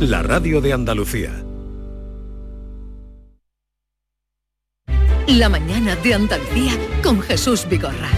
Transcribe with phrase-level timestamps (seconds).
[0.00, 1.32] la radio de Andalucía.
[5.26, 6.72] La mañana de Andalucía
[7.02, 8.10] con Jesús Vigorra.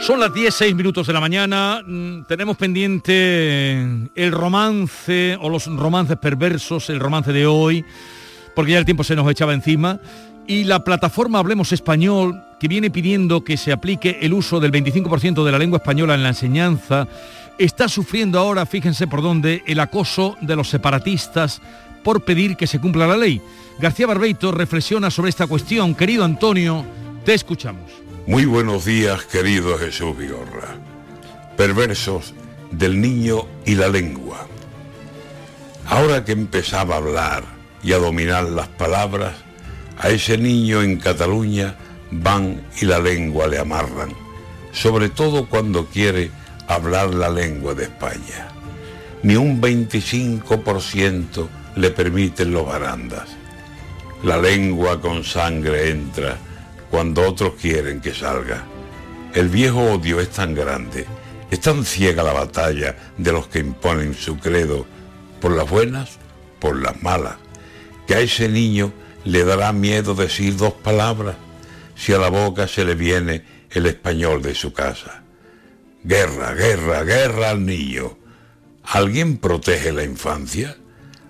[0.00, 1.82] Son las 10, 6 minutos de la mañana.
[1.84, 3.72] Mm, Tenemos pendiente
[4.14, 7.84] el romance o los romances perversos, el romance de hoy,
[8.54, 10.00] porque ya el tiempo se nos echaba encima.
[10.46, 15.44] Y la plataforma Hablemos Español, que viene pidiendo que se aplique el uso del 25%
[15.44, 17.06] de la lengua española en la enseñanza,
[17.58, 21.60] está sufriendo ahora, fíjense por dónde, el acoso de los separatistas
[22.02, 23.40] por pedir que se cumpla la ley.
[23.78, 25.94] García Barbeito reflexiona sobre esta cuestión.
[25.94, 26.84] Querido Antonio,
[27.24, 27.90] te escuchamos.
[28.26, 30.76] Muy buenos días, querido Jesús Vigorra.
[31.56, 32.34] Perversos
[32.70, 34.46] del niño y la lengua.
[35.86, 37.44] Ahora que empezaba a hablar
[37.82, 39.34] y a dominar las palabras,
[39.96, 41.76] a ese niño en Cataluña
[42.10, 44.12] van y la lengua le amarran,
[44.72, 46.30] sobre todo cuando quiere
[46.66, 48.48] hablar la lengua de España.
[49.22, 53.28] Ni un 25% le permiten los barandas.
[54.22, 56.36] La lengua con sangre entra
[56.90, 58.64] cuando otros quieren que salga.
[59.34, 61.06] El viejo odio es tan grande,
[61.50, 64.86] es tan ciega la batalla de los que imponen su credo,
[65.40, 66.18] por las buenas,
[66.58, 67.36] por las malas,
[68.06, 68.92] que a ese niño
[69.24, 71.36] le dará miedo decir dos palabras
[71.98, 75.24] si a la boca se le viene el español de su casa.
[76.04, 78.16] Guerra, guerra, guerra al niño.
[78.84, 80.76] ¿Alguien protege la infancia?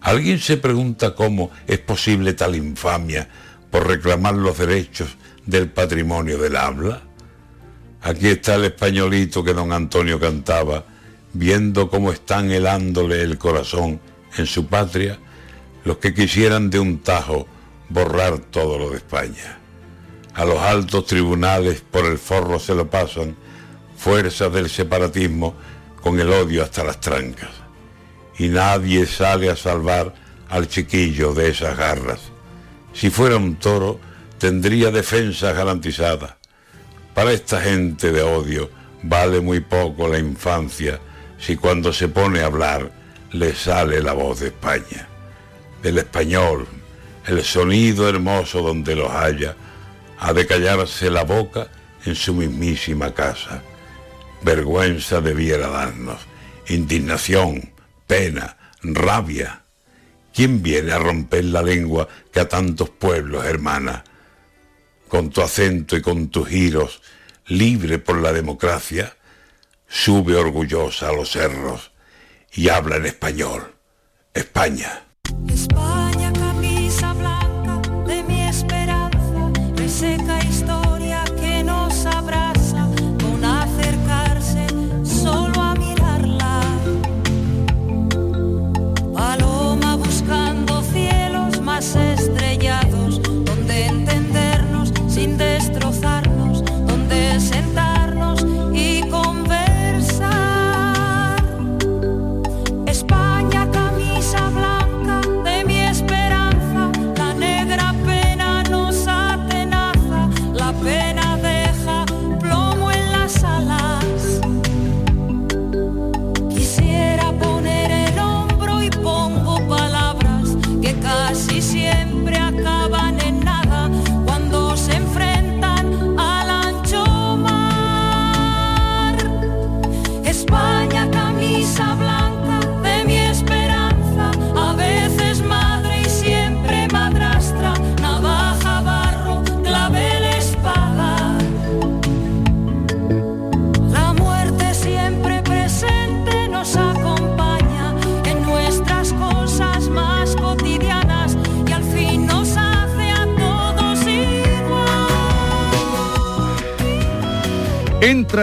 [0.02, 3.28] ¿Alguien se pregunta cómo es posible tal infamia
[3.70, 5.08] por reclamar los derechos
[5.46, 7.00] del patrimonio del habla?
[8.02, 10.84] Aquí está el españolito que don Antonio cantaba,
[11.32, 14.00] viendo cómo están helándole el corazón
[14.36, 15.18] en su patria
[15.84, 17.48] los que quisieran de un tajo
[17.88, 19.58] borrar todo lo de España.
[20.38, 23.34] A los altos tribunales por el forro se lo pasan
[23.96, 25.56] fuerzas del separatismo
[26.00, 27.50] con el odio hasta las trancas.
[28.38, 30.14] Y nadie sale a salvar
[30.48, 32.20] al chiquillo de esas garras.
[32.92, 33.98] Si fuera un toro,
[34.38, 36.38] tendría defensa garantizada.
[37.14, 38.70] Para esta gente de odio
[39.02, 41.00] vale muy poco la infancia
[41.36, 42.92] si cuando se pone a hablar
[43.32, 45.08] le sale la voz de España.
[45.82, 46.68] Del español,
[47.26, 49.56] el sonido hermoso donde los haya,
[50.18, 51.68] ha de callarse la boca
[52.04, 53.62] en su mismísima casa.
[54.42, 56.20] Vergüenza debiera darnos,
[56.68, 57.72] indignación,
[58.06, 59.62] pena, rabia.
[60.32, 64.04] ¿Quién viene a romper la lengua que a tantos pueblos hermana?
[65.08, 67.02] Con tu acento y con tus giros,
[67.46, 69.16] libre por la democracia,
[69.88, 71.92] sube orgullosa a los cerros
[72.52, 73.74] y habla en español.
[74.34, 75.04] España.
[75.48, 75.97] España,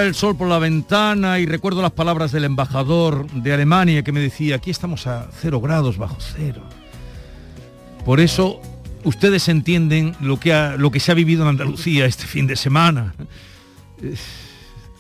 [0.06, 4.20] el sol por la ventana y recuerdo las palabras del embajador de Alemania que me
[4.20, 6.62] decía, aquí estamos a cero grados bajo cero.
[8.06, 8.62] Por eso
[9.04, 12.56] ustedes entienden lo que, ha- lo que se ha vivido en Andalucía este fin de
[12.56, 13.14] semana.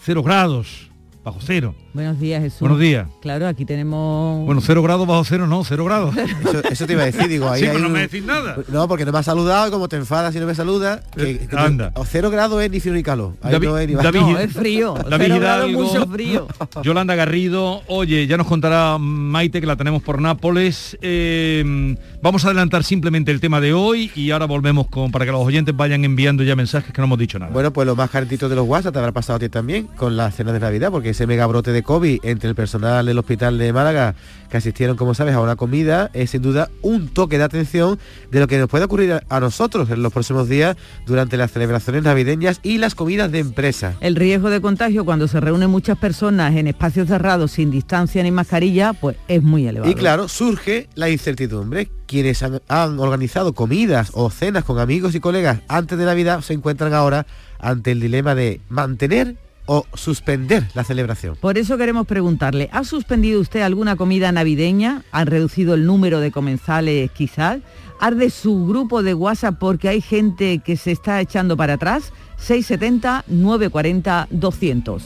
[0.03, 0.89] Cero grados,
[1.23, 1.75] bajo cero.
[1.95, 2.59] Buenos días, Jesús.
[2.59, 3.07] Buenos días.
[3.21, 4.45] Claro, aquí tenemos...
[4.45, 6.13] Bueno, cero grados bajo cero, no, cero grados.
[6.45, 8.21] Eso, eso te iba a decir, digo, ahí Sí, hay pero no un- me decís
[8.21, 8.57] nada.
[8.67, 10.99] No, porque no me has saludado, como te enfadas y no me saludas.
[11.15, 11.93] Que, Eh, que- anda.
[11.95, 13.35] o cero grados es ni frío ni calor.
[13.41, 14.93] Ahí David- no es ni David- No, es frío.
[14.93, 15.83] David Cero grados, Hidalgo.
[15.87, 16.47] mucho frío.
[16.83, 20.97] Yolanda Garrido, oye, ya nos contará Maite que la tenemos por Nápoles.
[21.01, 25.31] Eh, vamos a adelantar simplemente el tema de hoy y ahora volvemos con para que
[25.31, 27.53] los oyentes vayan enviando ya mensajes que no hemos dicho nada.
[27.53, 30.17] Bueno, pues lo más calentito de los WhatsApp te habrá pasado a ti también con
[30.17, 33.57] la cena de Navidad, porque ese mega brote de COVID entre el personal del hospital
[33.57, 34.15] de Málaga
[34.49, 37.99] que asistieron, como sabes, a una comida es sin duda un toque de atención
[38.31, 42.03] de lo que nos puede ocurrir a, nosotros en los próximos días durante las celebraciones
[42.03, 43.95] navideñas y las comidas de empresa.
[44.01, 48.31] El riesgo de contagio cuando se reúnen muchas personas en espacios cerrados sin distancia ni
[48.31, 49.91] mascarilla, pues es muy elevado.
[49.91, 51.89] Y claro, surge la incertidumbre.
[52.07, 56.53] Quienes han, han organizado comidas o cenas con amigos y colegas antes de Navidad se
[56.53, 57.25] encuentran ahora
[57.59, 61.35] ante el dilema de mantener o suspender la celebración.
[61.35, 65.03] Por eso queremos preguntarle, ¿ha suspendido usted alguna comida navideña?
[65.11, 67.59] ¿Han reducido el número de comensales quizás?
[67.99, 72.13] ¿Arde su grupo de WhatsApp porque hay gente que se está echando para atrás?
[72.47, 75.01] 670-940-200.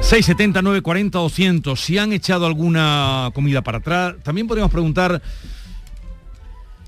[0.00, 1.80] 670, 940, 200.
[1.80, 5.20] Si han echado alguna comida para atrás, también podríamos preguntar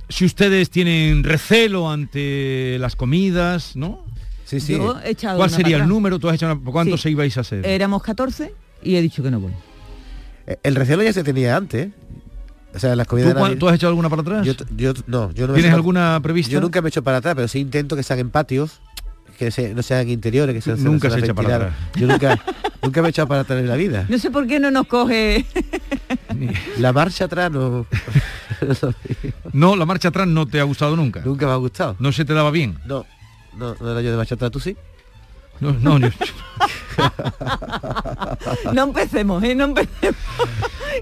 [0.08, 4.04] si ustedes tienen recelo ante las comidas, ¿no?
[4.52, 4.72] Sí, sí.
[4.74, 5.88] Yo he echado ¿Cuál sería el atrás.
[5.88, 6.18] número?
[6.18, 7.08] ¿Tú has hecho una- ¿Cuántos Sí.
[7.10, 7.64] ibais a hacer?
[7.66, 8.52] Éramos 14
[8.82, 9.52] y he dicho que no voy.
[10.46, 11.86] Eh, El recelo ya se tenía antes.
[11.86, 11.90] ¿eh?
[12.74, 14.46] O sea, las ¿Tú, comidas Navidad- tú has hecho alguna para atrás?
[14.46, 16.52] Yo, yo- no, yo no me he ¿Tienes alguna para- prevista?
[16.52, 18.80] Yo nunca me he hecho para atrás, pero sí intento que sean en patios,
[19.38, 21.74] que se- no sean interiores, que sean Nunca se echa para ventiladas.
[21.96, 22.38] Yo nunca,
[22.82, 24.04] nunca me he echado para atrás en la vida.
[24.08, 25.46] No sé por qué no nos coge...
[26.78, 27.86] La marcha atrás no,
[29.52, 31.20] No, la marcha atrás no te ha gustado nunca.
[31.24, 31.96] nunca me ha gustado.
[31.98, 32.78] No se te daba bien.
[32.86, 33.04] No,
[33.56, 34.76] no, no era yo de atrás, tú sí.
[35.60, 36.08] No, no, yo-
[38.74, 39.54] No empecemos, ¿eh?
[39.54, 40.16] No empecemos.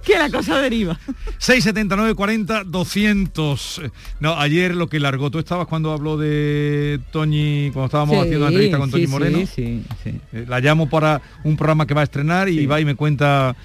[0.04, 0.98] que la cosa deriva.
[1.38, 3.80] 679 40 200.
[3.84, 8.38] Eh, No, ayer lo que largó, tú estabas cuando habló de Toñi, cuando estábamos haciendo
[8.40, 9.38] una entrevista con Toñi sí, Moreno.
[9.38, 10.20] Sí, sí, sí.
[10.32, 13.56] Eh, La llamo para un programa que va a estrenar y va y me cuenta.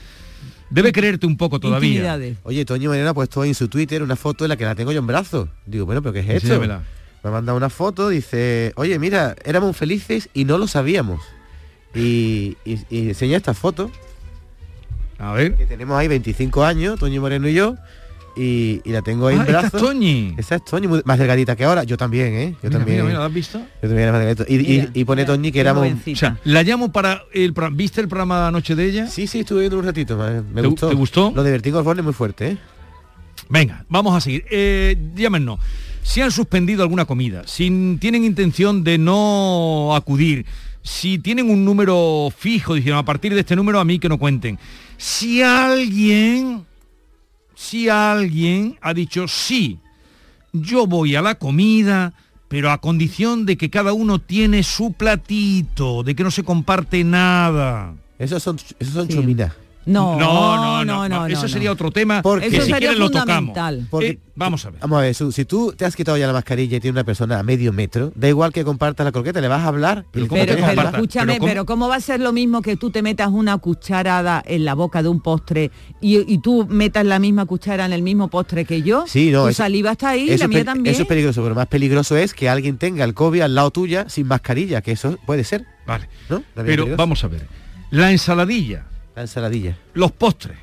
[0.69, 2.17] Debe creerte un poco todavía.
[2.43, 4.91] Oye, Toño Moreno ha puesto en su Twitter una foto en la que la tengo
[4.91, 5.47] yo en brazos.
[5.65, 6.59] Digo, bueno, pero ¿qué es esto?
[7.25, 11.21] Me ha mandado una foto, dice, oye, mira, éramos felices y no lo sabíamos.
[11.95, 13.89] Y, y, y enseña esta foto,
[15.17, 15.55] A ver.
[15.55, 17.77] que tenemos ahí 25 años, Toño Moreno y yo,
[18.37, 19.81] y, y la tengo ahí Ah, en esta brazos.
[19.81, 20.35] es Toñi.
[20.37, 21.83] Esa es Toñi, muy- más delgadita que ahora.
[21.83, 22.51] Yo también, ¿eh?
[22.61, 22.97] Yo Mira, también.
[22.97, 23.57] mira, mira, ¿la has visto?
[23.57, 24.45] Yo también era más delgadito.
[24.47, 25.81] Y, y- Mira, y pone mira, Toñi que éramos...
[25.81, 26.17] jovencita.
[26.17, 29.07] O sea, la llamo para el ¿Viste el programa anoche de ella?
[29.07, 30.15] Sí, sí, estuve viendo un ratito.
[30.15, 30.89] Me, me ¿Te- gustó.
[30.89, 31.31] te gustó?
[31.35, 32.57] Lo de Vertigo Osborne es muy fuerte, ¿eh?
[33.49, 34.45] Venga, vamos a seguir.
[34.51, 35.59] Eh, llámenos.
[36.05, 40.45] Si han suspendido alguna comida, si tienen intención de no acudir,
[40.83, 44.19] si tienen un número fijo, dijeron, a partir de este número a mí que no
[44.19, 44.59] cuenten.
[44.97, 46.63] Si alguien,
[47.55, 49.79] si alguien ha dicho, sí,
[50.53, 52.13] yo voy a la comida,
[52.49, 57.03] pero a condición de que cada uno tiene su platito, de que no se comparte
[57.03, 57.95] nada.
[58.19, 59.15] Esos son, esos son Sí.
[59.15, 59.53] chuminas.
[59.85, 61.25] No, no, no, no.
[61.27, 63.57] Eso no, sería otro tema Porque- que Eso si sería quieren lo tocamos.
[64.01, 64.81] Eh, vamos a ver.
[64.81, 67.39] Vamos a ver, si tú te has quitado ya la mascarilla y tiene una persona
[67.39, 70.05] a medio metro, da igual que compartas la croqueta, le vas a hablar.
[70.11, 71.87] Pero escúchame, Pero pero ¿cómo?
[71.87, 75.09] va a ser lo mismo que tú te metas una cucharada en la boca de
[75.09, 75.71] un postre
[76.01, 79.05] y, y tú metas la misma cuchara en el mismo postre que yo?
[79.07, 80.93] Sí, no, Tu eso- saliva está ahí, la mía también.
[80.93, 84.09] Eso es peligroso, pero más peligroso es que alguien tenga el COVID al lado tuya
[84.09, 86.07] sin mascarilla, que eso puede ser, Vale.
[86.55, 87.45] Pero vamos a ver.
[87.91, 88.85] La ensaladilla,
[89.15, 89.77] La ensaladilla.
[89.93, 90.57] los postres,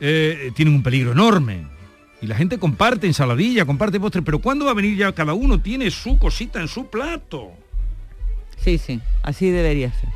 [0.00, 1.66] eh, tienen un peligro enorme.
[2.22, 5.60] Y la gente comparte ensaladilla, comparte postre, pero ¿cuándo va a venir ya cada uno
[5.60, 7.50] tiene su cosita en su plato?
[8.62, 10.08] Sí, sí, así debería ser.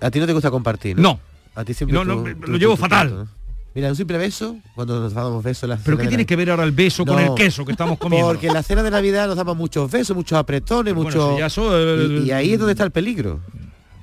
[0.00, 1.02] A ti no te gusta compartir, ¿no?
[1.02, 1.20] No.
[1.56, 3.08] A ti siempre No, no, tú- me- tú- lo tú- llevo tú- fatal.
[3.08, 3.28] tú, ¿no?
[3.74, 6.36] Mira, un simple beso, cuando nos dábamos besos en la ¿Pero qué de tiene que
[6.36, 8.28] ver ahora el beso con el queso que estamos comiendo?
[8.28, 11.40] Porque en la cena de Navidad nos damos muchos besos, muchos apretones, muchos...
[11.40, 13.40] eso, y ahí es donde está el peligro.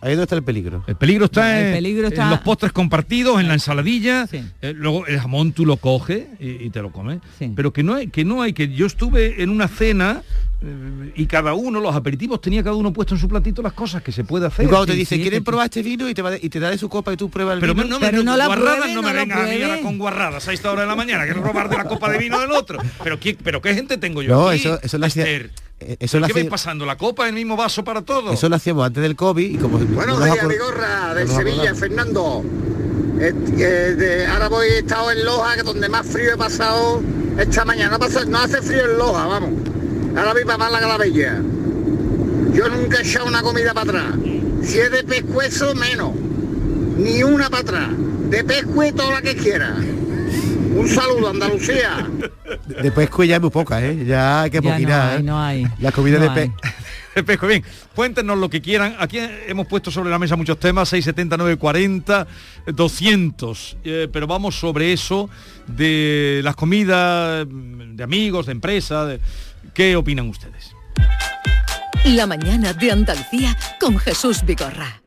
[0.02, 0.84] Ahí es donde está el peligro.
[0.88, 4.44] El peligro está, El en- peligro está- en los postres compartidos, en la ensaladilla, Sí.
[4.62, 7.20] eh, luego el jamón tú lo coges y, y te lo comes.
[7.38, 7.52] Sí.
[7.56, 10.24] Pero que no hay, que no hay, que yo estuve en una cena
[10.64, 14.02] eh, y cada uno, los aperitivos, tenía cada uno puesto en su platito las cosas
[14.04, 14.66] que se puede hacer.
[14.66, 16.08] Y cuando te sí, dice, sí, ¿quieren probar este vino?
[16.10, 17.74] Y te, va de- y te da de su copa y tú pruebas el Pero
[17.74, 17.88] vino.
[17.88, 19.82] no me Pero no la guarradas, pruebe, no me no la vengas a mí ahora
[19.82, 22.40] con guarradas a esta hora de la mañana, que robar de la copa de vino
[22.40, 22.80] del otro.
[23.04, 25.28] Pero qué, pero qué gente tengo yo No, aquí, eso- eso Esther?
[25.28, 25.50] eh,
[26.00, 26.86] eso lo ¿Qué vais pasando?
[26.86, 28.34] ¿La copa en el mismo vaso para todos?
[28.34, 29.78] Eso lo hacíamos antes del COVID y como...
[29.80, 31.76] Buenos no días, acor- mi gorra, de no nos Sevilla.
[31.76, 32.44] Fernando.
[33.20, 37.02] Eh, eh, de- ahora voy, he estado en Loja, que donde más frío he pasado
[37.38, 37.92] esta mañana.
[37.92, 39.50] No, pasa- no hace frío en Loja, vamos.
[40.18, 41.42] Ahora voy para Málaga la Bella.
[42.54, 44.14] Yo nunca he echado una comida para atrás.
[44.64, 46.12] Si es de pescuezo, menos.
[46.98, 47.90] Ni una para atrás.
[48.30, 49.76] De pescue toda la que quiera.
[50.76, 52.08] Un saludo, Andalucía.
[52.68, 54.04] De, de pesco ya es muy poca, ¿eh?
[54.06, 55.24] Ya hay que no poquinar, hay, ¿eh?
[55.24, 55.68] no hay.
[55.80, 56.48] La comida No de hay.
[56.50, 56.54] pe...
[57.14, 57.62] El pesco, bien,
[57.94, 58.96] cuéntenos lo que quieran.
[58.98, 62.28] Aquí hemos puesto sobre la mesa muchos temas, 670, 940,
[62.68, 63.78] 200.
[63.84, 65.30] Eh, pero vamos sobre eso
[65.68, 69.06] de las comidas, de amigos, de empresa.
[69.06, 69.20] de-
[69.74, 70.72] ¿Qué opinan ustedes?
[72.06, 75.02] La mañana de Andalucía con Jesús Vigorra.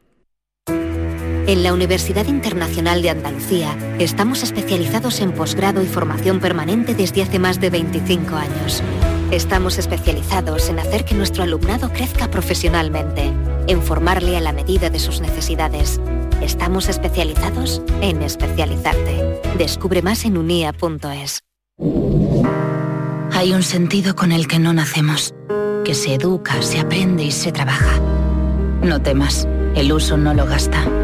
[1.47, 7.39] En la Universidad Internacional de Andalucía estamos especializados en posgrado y formación permanente desde hace
[7.39, 8.83] más de 25 años.
[9.31, 13.31] Estamos especializados en hacer que nuestro alumnado crezca profesionalmente,
[13.67, 16.01] en formarle a la medida de sus necesidades.
[16.41, 19.43] Estamos especializados en especializarte.
[19.59, 21.41] Descubre más en unia.es.
[23.33, 25.35] Hay un sentido con el que no nacemos,
[25.85, 28.01] que se educa, se aprende y se trabaja.
[28.83, 31.04] No temas, el uso no lo gasta.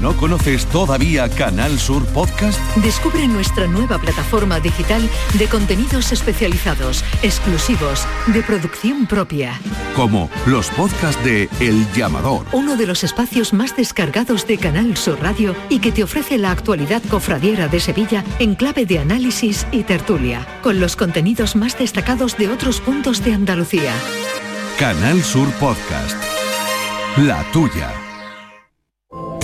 [0.00, 2.60] ¿No conoces todavía Canal Sur Podcast?
[2.76, 5.02] Descubre nuestra nueva plataforma digital
[5.34, 9.60] de contenidos especializados, exclusivos, de producción propia.
[9.96, 15.20] Como los podcasts de El Llamador, Uno de los espacios más descargados de Canal Sur
[15.20, 19.82] Radio y que te ofrece la actualidad cofradiera de Sevilla en clave de análisis y
[19.82, 23.92] tertulia, con los contenidos más destacados de otros puntos de Andalucía.
[24.78, 26.16] Canal Sur Podcast.
[27.16, 28.07] La tuya.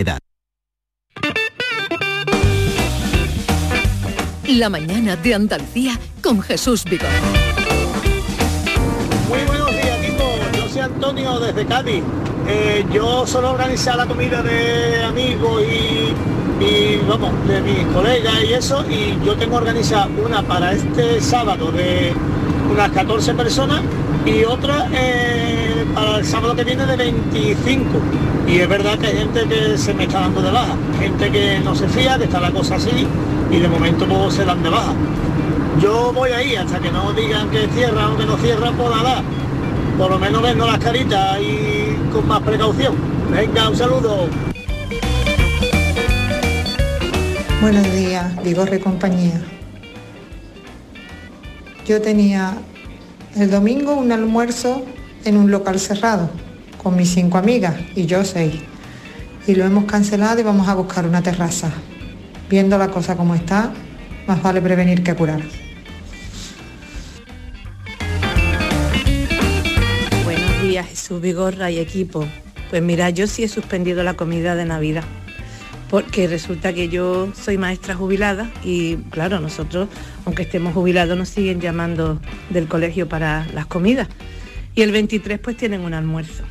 [0.00, 0.18] edad.
[4.48, 7.10] La mañana de Andalucía con Jesús Vigorra.
[9.28, 10.24] Muy buenos días, equipo.
[10.56, 12.02] Yo soy Antonio desde Cádiz.
[12.48, 18.52] Eh, yo suelo organizar la comida de amigos y, y, vamos, de mis colegas y
[18.52, 22.12] eso, y yo tengo organizada una para este sábado de
[22.72, 23.82] unas 14 personas
[24.24, 27.84] y otra eh, para el sábado que viene de 25.
[28.48, 31.58] Y es verdad que hay gente que se me está dando de baja, gente que
[31.60, 33.06] no se fía, que está la cosa así,
[33.50, 34.94] y de momento pues, se dan de baja.
[35.80, 39.22] Yo voy ahí hasta que no digan que cierran o que no cierran, pues nada.
[39.98, 42.94] Por lo menos viendo las caritas y con más precaución.
[43.30, 44.28] Venga, un saludo.
[47.60, 49.42] Buenos días, Vigorre compañía.
[51.86, 52.54] Yo tenía
[53.36, 54.82] el domingo un almuerzo
[55.26, 56.30] en un local cerrado
[56.82, 58.54] con mis cinco amigas y yo seis.
[59.46, 61.70] Y lo hemos cancelado y vamos a buscar una terraza.
[62.48, 63.72] Viendo la cosa como está,
[64.26, 65.42] más vale prevenir que curar.
[70.24, 72.26] Buenos días, Jesús Vigorra y equipo.
[72.70, 75.04] Pues mira, yo sí he suspendido la comida de Navidad,
[75.90, 79.88] porque resulta que yo soy maestra jubilada y claro, nosotros,
[80.24, 84.08] aunque estemos jubilados, nos siguen llamando del colegio para las comidas.
[84.76, 86.44] Y el 23 pues tienen un almuerzo.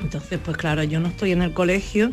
[0.00, 2.10] Entonces, pues claro, yo no estoy en el colegio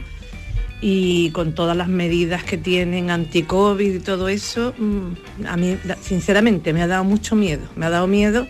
[0.82, 6.72] y con todas las medidas que tienen anti-COVID y todo eso, mm, a mí sinceramente
[6.72, 7.64] me ha dado mucho miedo.
[7.76, 8.48] Me ha dado miedo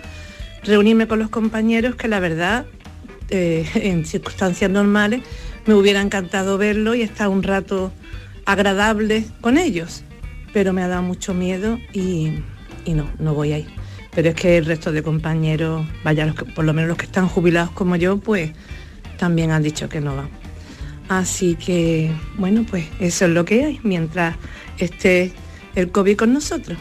[0.63, 2.67] reunirme con los compañeros que la verdad,
[3.31, 5.21] eh, en circunstancias normales,
[5.65, 7.91] me hubiera encantado verlo y estar un rato
[8.45, 10.03] agradable con ellos.
[10.53, 12.33] Pero me ha dado mucho miedo y,
[12.85, 13.86] y no, no voy a ir.
[14.17, 17.05] Pero es que el resto de compañeros, vaya, los que- por lo menos los que
[17.05, 18.51] están jubilados como yo, pues
[19.19, 20.29] también han dicho que no van.
[21.07, 24.35] Así que, bueno, pues eso es lo que hay mientras
[24.79, 25.33] esté
[25.75, 26.79] el COVID con nosotros.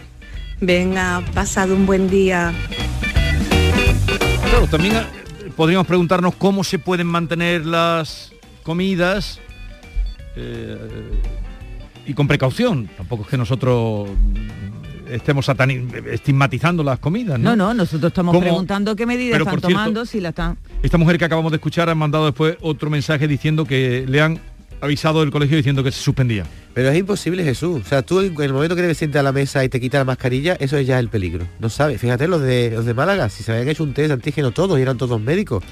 [0.63, 2.55] Venga, pasado un buen día.
[4.49, 5.03] Claro, también eh,
[5.55, 9.41] podríamos preguntarnos cómo se pueden mantener las comidas
[10.37, 10.79] eh,
[12.07, 12.89] y con precaución.
[12.97, 14.09] Tampoco es que nosotros
[15.11, 15.47] estemos
[16.11, 17.51] estigmatizando las comidas, ¿no?
[17.51, 18.43] No, no, nosotros estamos ¿Cómo?
[18.43, 20.59] preguntando qué medidas Pero, están cierto, tomando, si la están...
[20.83, 24.41] Esta mujer que acabamos de escuchar ha mandado después otro mensaje diciendo que le han
[24.81, 26.45] avisado del colegio diciendo que se suspendía.
[26.75, 27.83] Pero es imposible, Jesús.
[27.85, 30.01] O sea, tú en el momento que te sientas a la mesa y te quitas
[30.01, 31.47] la mascarilla, eso es ya el peligro.
[31.59, 32.01] No sabes.
[32.01, 34.79] Fíjate los de los de Málaga, si se habían hecho un test de antígeno todos
[34.79, 35.65] y eran todos médicos.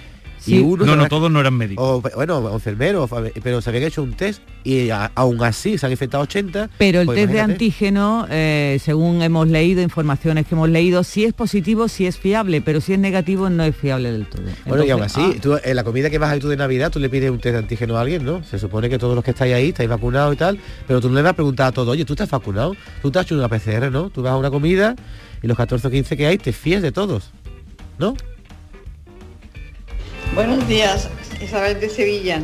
[0.44, 0.56] Sí.
[0.56, 1.84] Y uno No, no, todos no eran médicos.
[1.86, 3.08] O, bueno, o enfermeros,
[3.42, 6.68] pero se habían hecho un test y a- aún así se han infectado 80.
[6.76, 11.24] Pero el pues test de antígeno, eh, según hemos leído, informaciones que hemos leído, si
[11.24, 14.42] es positivo, si es fiable, pero si es negativo, no es fiable del todo.
[14.66, 16.90] Bueno, y aún así, tú, en la comida que vas a ir tú de Navidad,
[16.90, 18.44] tú le pides un test de antígeno a alguien, ¿no?
[18.44, 21.14] Se supone que todos los que estáis ahí estáis vacunados y tal, pero tú no
[21.14, 22.76] le vas a preguntar a todo, oye, ¿tú estás vacunado?
[23.00, 24.10] Tú te has hecho una PCR, ¿no?
[24.10, 24.94] Tú vas a una comida
[25.42, 27.30] y los 14 o 15 que hay te fías de todos,
[27.98, 28.14] ¿no?
[30.34, 31.08] Buenos días,
[31.40, 32.42] Isabel de Sevilla.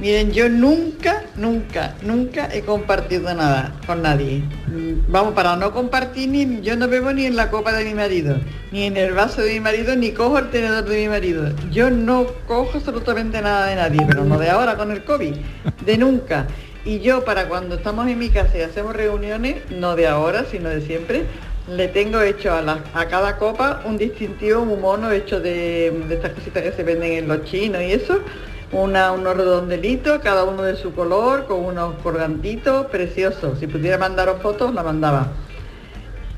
[0.00, 4.42] Miren, yo nunca, nunca, nunca he compartido nada con nadie.
[4.66, 7.94] Mm, Vamos, para no compartir, ni, yo no bebo ni en la copa de mi
[7.94, 8.38] marido,
[8.72, 11.52] ni en el vaso de mi marido, ni cojo el tenedor de mi marido.
[11.70, 15.34] Yo no cojo absolutamente nada de nadie, pero no de ahora con el COVID,
[15.86, 16.48] de nunca.
[16.84, 20.70] Y yo para cuando estamos en mi casa y hacemos reuniones, no de ahora, sino
[20.70, 21.26] de siempre,
[21.68, 26.14] le tengo hecho a, la- a cada copa un distintivo muy mono hecho de, de
[26.14, 28.18] estas cositas que se venden en los chinos y eso,
[28.72, 33.58] una, unos redondelitos, cada uno de su color, con unos colgantitos preciosos.
[33.60, 35.32] Si pudiera mandaros fotos, la mandaba.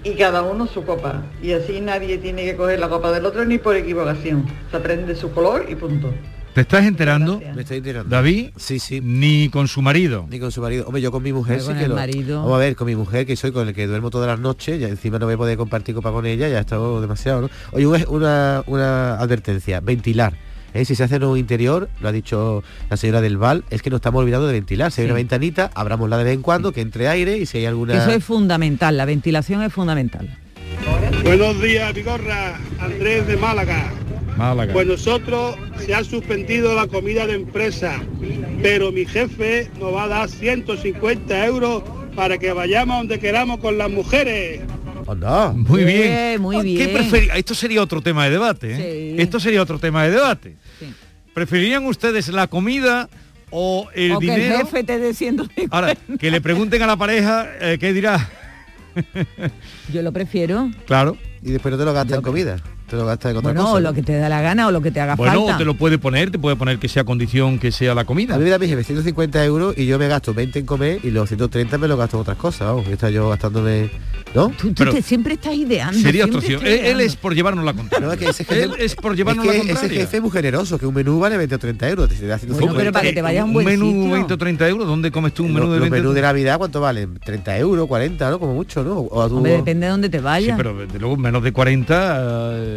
[0.03, 1.23] Y cada uno su copa.
[1.41, 4.45] Y así nadie tiene que coger la copa del otro ni por equivocación.
[4.71, 6.13] Se aprende su color y punto.
[6.55, 7.43] ¿Te estás enterando?
[7.55, 8.09] Me estoy enterando.
[8.14, 9.01] David, sí, sí.
[9.03, 10.27] ni con su marido.
[10.31, 10.87] Ni con su marido.
[10.87, 11.97] Hombre, yo con mi mujer sí con que el lo...
[11.97, 12.43] marido.
[12.43, 14.81] Vamos a ver, con mi mujer, que soy con el que duermo todas las noches,
[14.81, 17.51] ya encima no voy a poder compartir copa con ella, ya ha estado demasiado, ¿no?
[17.73, 20.35] Oye, una, una, advertencia, ventilar.
[20.75, 20.85] ¿eh?
[20.85, 23.90] Si se hace en un interior, lo ha dicho la señora del Val, es que
[23.90, 24.93] nos estamos olvidando de ventilar.
[24.93, 25.11] Si hay Sí.
[25.11, 27.97] una ventanita, abramosla de vez en cuando, que entre aire y si hay alguna...
[28.01, 30.38] Eso es fundamental, la ventilación es fundamental.
[31.25, 32.61] Buenos días, Vigorra.
[32.79, 33.90] Andrés de Málaga.
[34.37, 34.73] Málaga.
[34.73, 38.01] Pues nosotros se ha suspendido la comida de empresa,
[38.62, 41.83] pero mi jefe nos va a dar 150 euros
[42.16, 44.61] para que vayamos donde queramos con las mujeres.
[45.07, 45.53] Anda.
[45.53, 46.40] Muy bien.
[46.40, 46.90] Muy ¿Qué bien.
[46.97, 48.73] preferi- Esto sería otro tema de debate.
[48.73, 49.14] ¿eh?
[49.16, 49.23] Sí.
[49.23, 50.57] Esto sería otro tema de debate.
[51.35, 53.09] ¿Preferirían ustedes la comida
[53.51, 54.59] o el o que el dinero?
[54.59, 55.77] jefe te dé 150.
[55.77, 58.31] Ahora, que le pregunten a la pareja eh, qué dirá.
[59.92, 60.70] Yo lo prefiero.
[60.87, 61.16] Claro.
[61.42, 62.57] Y después no te lo gastas en comida,
[62.88, 63.73] te lo gastas en otra Bueno, cosa.
[63.75, 63.88] o ¿no?
[63.88, 65.59] lo que te da la gana o lo que te haga Bueno, falta.
[65.59, 68.35] te lo puede poner, te puede poner que sea condición que sea la comida.
[68.35, 71.01] A mí me da mi jefe 150 euros y yo me gasto 20 en comer
[71.03, 73.90] y los 130 me lo gasto en otras cosas, vamos, está yo gastándome,
[74.35, 74.49] ¿no?
[74.51, 75.99] Tú, tú te- siempre estás ideando.
[75.99, 76.61] Sería otra opción.
[76.66, 78.07] Él, él es por llevarnos la contraria.
[78.07, 80.01] No, es que ese jefe, Él es por llevarnos es que la ese contraria.
[80.01, 82.09] jefe es muy generoso, que un menú vale 20 o 30 euros.
[82.09, 82.61] Te da 150.
[82.64, 84.11] Bueno, pero para que te vayas un buen menú sitio.
[84.12, 86.59] 20 o 30 euros, ¿dónde comes tú un menú de los 20 menús de Navidad,
[86.59, 87.18] ¿cuánto valen?
[87.25, 88.38] 30 euros, 40, ¿no?
[88.38, 88.99] Como mucho, ¿no?
[88.99, 90.57] O a tu- Hombre, depende de dónde te Sí, vayas.
[90.57, 92.18] pero desde luego menos de 40...
[92.55, 92.74] eh,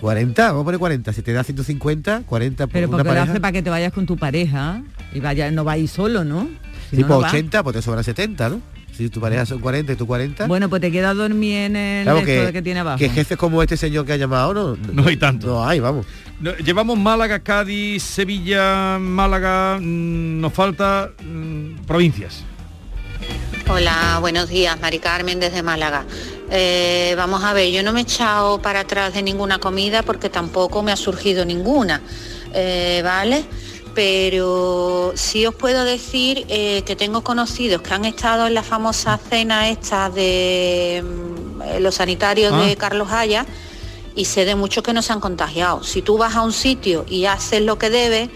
[0.00, 1.12] 40, vamos a poner 40.
[1.12, 3.30] Si te da 150, 40 por Pero una porque lo pareja.
[3.32, 6.48] hace para que te vayas con tu pareja y vaya, no vais solo, ¿no?
[6.90, 7.32] Si no, tipo no vas.
[7.32, 8.60] 80, pues te sobran 70, ¿no?
[8.92, 10.46] Si tu pareja son 40 y tú 40.
[10.46, 12.98] Bueno, pues te quedas a dormir en el Claro de que tiene abajo.
[12.98, 14.92] que jefes como este señor que ha llamado, ¿no?
[14.92, 15.46] No hay tanto.
[15.46, 16.06] No hay, vamos.
[16.40, 22.44] no, llevamos Málaga, Cádiz, Sevilla, Málaga, mm, nos falta mm, provincias.
[23.72, 26.04] Hola, buenos días, Mari Carmen desde Málaga.
[26.50, 30.28] Eh, vamos a ver, yo no me he echado para atrás de ninguna comida porque
[30.28, 32.00] tampoco me ha surgido ninguna,
[32.52, 33.44] eh, ¿vale?
[33.94, 39.16] Pero sí os puedo decir eh, que tengo conocidos que han estado en la famosa
[39.18, 42.66] cena esta de mm, los sanitarios Ah.
[42.66, 43.46] de Carlos Haya
[44.16, 45.84] y sé de muchos que no se han contagiado.
[45.84, 48.30] Si tú vas a un sitio y haces lo que debes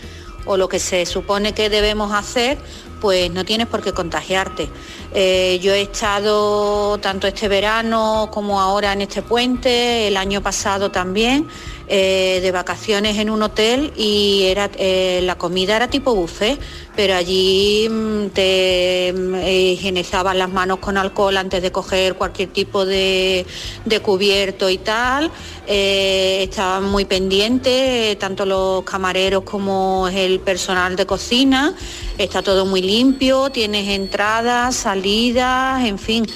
[0.46, 2.58] o lo que se supone que debemos hacer,
[3.00, 4.68] pues no tienes por qué contagiarte.
[5.16, 10.90] Eh, yo he estado tanto este verano como ahora en este puente, el año pasado
[10.90, 11.46] también,
[11.86, 16.58] eh, de vacaciones en un hotel y era, eh, la comida era tipo buffet,
[16.96, 22.84] pero allí mm, te mm, higienizaban las manos con alcohol antes de coger cualquier tipo
[22.84, 23.46] de,
[23.84, 25.30] de cubierto y tal.
[25.66, 31.74] estaban muy pendientes, tanto los camareros como el personal de cocina.
[32.18, 36.26] Está todo muy limpio, tienes entradas, salidas, en fin,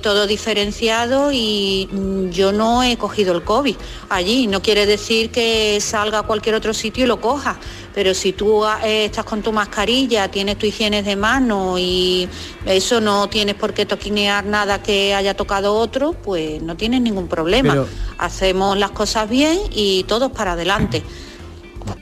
[0.00, 3.76] todo diferenciado y mm, yo no he cogido el COVID
[4.08, 4.46] allí.
[4.46, 7.58] No quiere decir que salga a cualquier otro sitio y lo coja,
[7.94, 12.28] pero si tú eh, estás con tu mascarilla, tienes tu higiene de mano y
[12.64, 17.28] eso no tienes por qué toquinear nada que haya tocado otro, pues no tienes ningún
[17.28, 17.86] problema.
[18.18, 21.02] Hacemos las cosas bien y todos para adelante.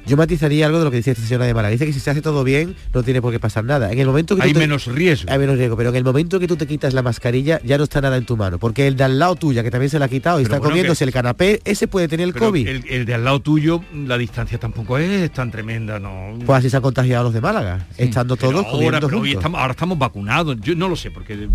[0.07, 1.69] Yo matizaría algo de lo que dice esta señora de Mara.
[1.69, 3.93] Dice que si se hace todo bien, no tiene por qué pasar nada.
[3.93, 5.31] En el momento que hay te- menos riesgo.
[5.31, 7.85] Hay menos riesgo, pero en el momento que tú te quitas la mascarilla, ya no
[7.85, 8.59] está nada en tu mano.
[8.59, 10.59] Porque el de al lado tuya, que también se la ha quitado y Pero está
[10.59, 12.67] bueno, comiéndose que- el canapé, ese puede tener el Pero COVID.
[12.69, 16.37] El, el de al lado tuyo, la distancia tampoco es tan tremenda, ¿no?
[16.45, 19.61] Pues así se han contagiado los de Málaga, estando Pero todos ahora, pero hoy estamos,
[19.61, 20.57] ahora estamos vacunados.
[20.61, 21.49] Yo no lo sé, porque eh,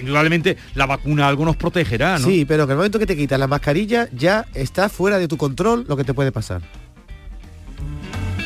[0.00, 2.26] indudablemente la vacuna algo nos protegerá, ¿no?
[2.26, 5.36] Sí, pero en el momento que te quitas la mascarilla, ya está fuera de tu
[5.36, 6.62] control lo que te puede pasar.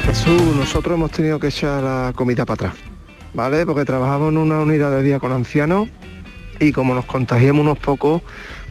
[0.04, 2.74] Jesús, nosotros hemos tenido que echar la comida para atrás,
[3.34, 3.64] ¿vale?
[3.66, 5.88] Porque trabajamos en una unidad de día con ancianos
[6.58, 8.22] y como nos contagiamos unos pocos,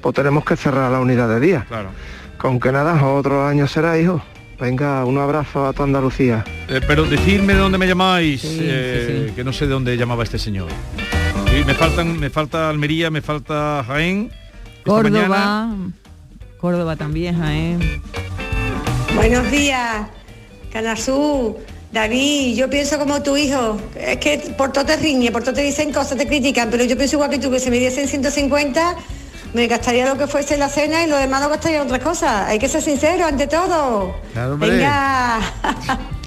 [0.01, 1.65] pues tenemos que cerrar la unidad de día.
[1.67, 1.89] Claro.
[2.37, 4.21] Con que nada, otro año será, hijo.
[4.59, 6.43] Venga, un abrazo a tu Andalucía.
[6.67, 10.37] Eh, pero decirme de dónde me llamáis, eh, que no sé de dónde llamaba este
[10.37, 10.67] señor.
[11.49, 14.31] Sí, me faltan, me falta Almería, me falta Jaén.
[14.85, 15.75] Córdoba, mañana-
[16.59, 18.01] Córdoba también, Jaén.
[19.15, 20.07] Buenos días,
[20.71, 21.57] Canasú.
[21.91, 23.79] David, yo pienso como tu hijo.
[23.95, 26.95] Es que por todo te riñe, por todo te dicen cosas, te critican, pero yo
[26.95, 28.95] pienso igual que tú, que si me diesen 150,
[29.53, 32.47] me gastaría lo que fuese la cena y lo demás lo gastaría en otras cosas.
[32.47, 34.15] Hay que ser sincero ante todo.
[34.33, 34.57] Claro.
[34.57, 35.39] Venga.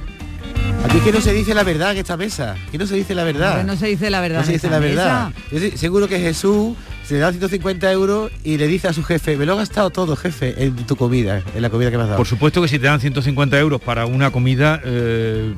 [0.84, 2.56] Aquí es que no se dice la verdad en esta mesa.
[2.66, 3.62] Aquí no se dice la verdad.
[3.62, 5.30] No se dice la verdad No se dice la verdad.
[5.52, 9.36] Yo seguro que Jesús se le da 150 euros y le dice a su jefe,
[9.36, 12.08] me lo he gastado todo, jefe, en tu comida, en la comida que me has
[12.08, 12.18] dado.
[12.18, 15.54] Por supuesto que si te dan 150 euros para una comida, eh,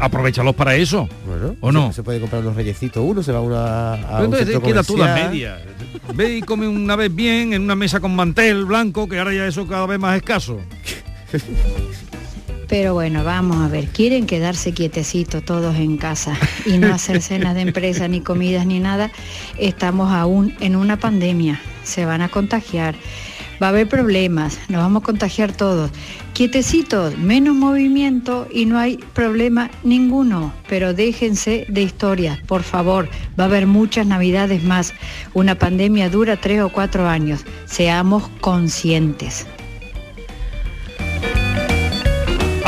[0.00, 1.08] aprovechalos para eso.
[1.26, 1.92] Bueno, ¿O no?
[1.92, 4.82] Se puede comprar unos reyecitos uno, se va uno a, a un entonces centro queda
[4.82, 5.58] toda media.
[6.14, 9.46] Ve y come una vez bien en una mesa con mantel blanco, que ahora ya
[9.46, 10.60] eso cada vez más escaso.
[12.72, 17.54] Pero bueno, vamos a ver, quieren quedarse quietecitos todos en casa y no hacer cenas
[17.54, 19.10] de empresa, ni comidas, ni nada.
[19.58, 22.94] Estamos aún en una pandemia, se van a contagiar,
[23.62, 25.90] va a haber problemas, nos vamos a contagiar todos.
[26.32, 33.06] Quietecitos, menos movimiento y no hay problema ninguno, pero déjense de historias, por favor,
[33.38, 34.94] va a haber muchas navidades más.
[35.34, 39.46] Una pandemia dura tres o cuatro años, seamos conscientes.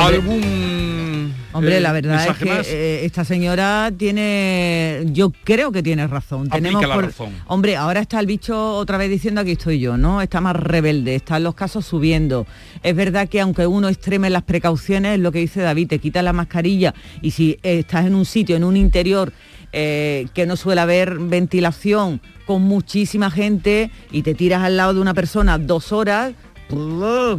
[0.05, 2.67] ¿Algún Hombre, eh, la verdad es que más?
[2.69, 6.49] eh, esta señora tiene, yo creo que tiene razón.
[6.51, 7.33] Aplica la razón.
[7.47, 10.21] Hombre, ahora está el bicho otra vez diciendo aquí estoy yo, ¿no?
[10.21, 12.47] Está más rebelde, están los casos subiendo.
[12.83, 16.21] Es verdad que aunque uno extreme las precauciones, es lo que dice David, te quita
[16.23, 19.33] la mascarilla y si eh, estás en un sitio, en un interior
[19.73, 25.01] eh, que no suele haber ventilación con muchísima gente y te tiras al lado de
[25.01, 26.35] una persona dos horas,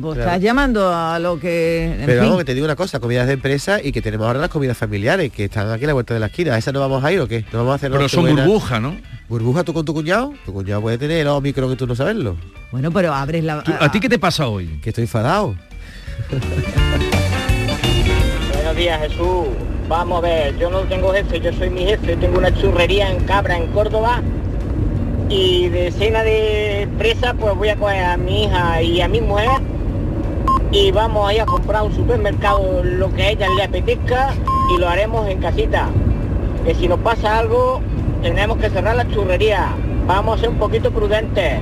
[0.02, 1.86] pues estás llamando a lo que...
[2.00, 2.30] en Pero fin.
[2.30, 4.78] vamos, que te digo una cosa, comidas de empresa y que tenemos ahora las comidas
[4.78, 6.54] familiares, que están aquí a la vuelta de la esquina.
[6.56, 7.46] ¿A esa no vamos a ir o qué?
[7.52, 8.46] ¿No vamos a hacer Pero son Nochebuena?
[8.48, 8.96] burbuja, ¿no?
[9.30, 10.34] ¿Burbuja tú con tu cuñado?
[10.46, 12.36] Tu cuñado puede tener el Omicron y tú no saberlo.
[12.72, 13.64] Bueno, pero abres la...
[13.80, 14.80] ¿A ti qué te pasa hoy?
[14.82, 15.56] Que estoy enfadado.
[18.54, 19.48] Buenos días, Jesús.
[19.88, 22.16] Vamos a ver, yo no tengo jefe, yo soy mi jefe.
[22.18, 24.22] Tengo una churrería en Cabra, en Córdoba.
[25.30, 29.22] Y de cena de presa, pues voy a coger a mi hija y a mi
[29.22, 29.50] mujer.
[30.72, 34.34] Y vamos a ir a comprar un supermercado lo que a ella le apetezca
[34.76, 35.90] y lo haremos en casita.
[36.66, 37.82] Que si nos pasa algo,
[38.22, 39.76] tenemos que cerrar la churrería.
[40.06, 41.60] Vamos a ser un poquito prudentes.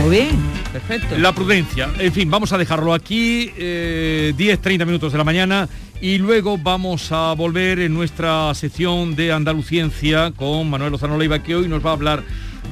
[0.00, 0.30] Muy bien,
[0.72, 1.18] perfecto.
[1.18, 1.90] La prudencia.
[1.98, 5.68] En fin, vamos a dejarlo aquí, eh, 10, 30 minutos de la mañana
[6.00, 11.54] y luego vamos a volver en nuestra sección de Andaluciencia con Manuel Lozano Leiva, que
[11.54, 12.22] hoy nos va a hablar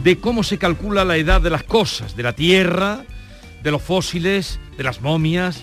[0.03, 3.05] de cómo se calcula la edad de las cosas, de la tierra,
[3.63, 5.63] de los fósiles, de las momias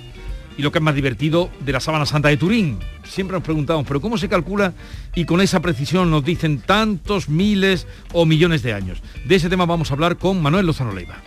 [0.58, 2.78] y lo que es más divertido, de la sábana santa de Turín.
[3.04, 4.74] Siempre nos preguntamos, pero ¿cómo se calcula?
[5.16, 9.02] Y con esa precisión nos dicen tantos miles o millones de años.
[9.26, 11.22] De ese tema vamos a hablar con Manuel Lozano Leiva.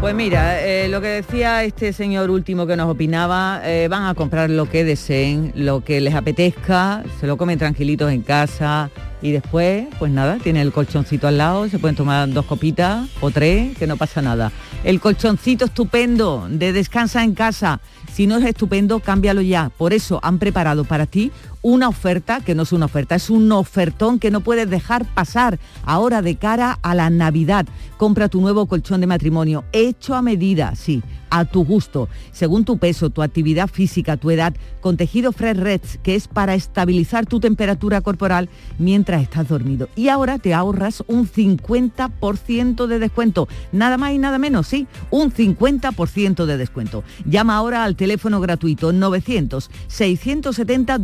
[0.00, 4.14] Pues mira, eh, lo que decía este señor último que nos opinaba, eh, van a
[4.14, 9.32] comprar lo que deseen, lo que les apetezca, se lo comen tranquilitos en casa y
[9.32, 13.76] después, pues nada, tiene el colchoncito al lado, se pueden tomar dos copitas o tres,
[13.76, 14.52] que no pasa nada.
[14.84, 17.80] El colchoncito estupendo de descansa en casa.
[18.12, 19.70] Si no es estupendo, cámbialo ya.
[19.76, 23.50] Por eso han preparado para ti una oferta, que no es una oferta, es un
[23.52, 27.66] ofertón que no puedes dejar pasar ahora de cara a la Navidad.
[27.96, 32.78] Compra tu nuevo colchón de matrimonio, hecho a medida, sí, a tu gusto, según tu
[32.78, 37.40] peso, tu actividad física, tu edad, con tejido Fresh Reds, que es para estabilizar tu
[37.40, 39.88] temperatura corporal mientras estás dormido.
[39.96, 45.32] Y ahora te ahorras un 50% de descuento, nada más y nada menos, sí, un
[45.32, 47.04] 50% de descuento.
[47.24, 50.98] Llama ahora al teléfono gratuito 900 670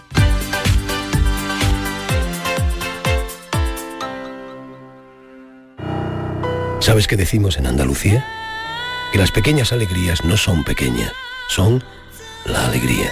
[6.82, 8.24] ¿Sabes qué decimos en Andalucía?
[9.12, 11.12] Que las pequeñas alegrías no son pequeñas,
[11.50, 11.84] son
[12.46, 13.12] la alegría.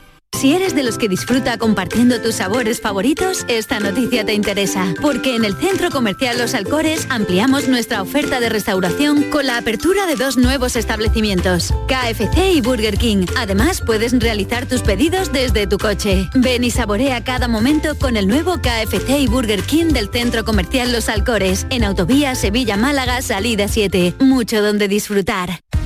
[0.41, 5.35] Si eres de los que disfruta compartiendo tus sabores favoritos, esta noticia te interesa, porque
[5.35, 10.15] en el Centro Comercial Los Alcores ampliamos nuestra oferta de restauración con la apertura de
[10.15, 13.27] dos nuevos establecimientos, KFC y Burger King.
[13.37, 16.27] Además, puedes realizar tus pedidos desde tu coche.
[16.33, 20.91] Ven y saborea cada momento con el nuevo KFC y Burger King del Centro Comercial
[20.91, 24.15] Los Alcores, en Autovía Sevilla-Málaga, salida 7.
[24.21, 25.61] Mucho donde disfrutar.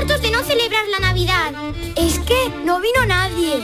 [0.00, 1.52] De no celebrar la Navidad.
[1.94, 3.60] Es que no vino nadie.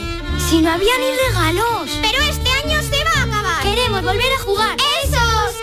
[0.47, 1.89] Si no había ni regalos.
[2.01, 3.63] Pero este año se va a acabar.
[3.63, 4.77] Queremos volver a jugar.
[5.03, 5.55] ¡Esos!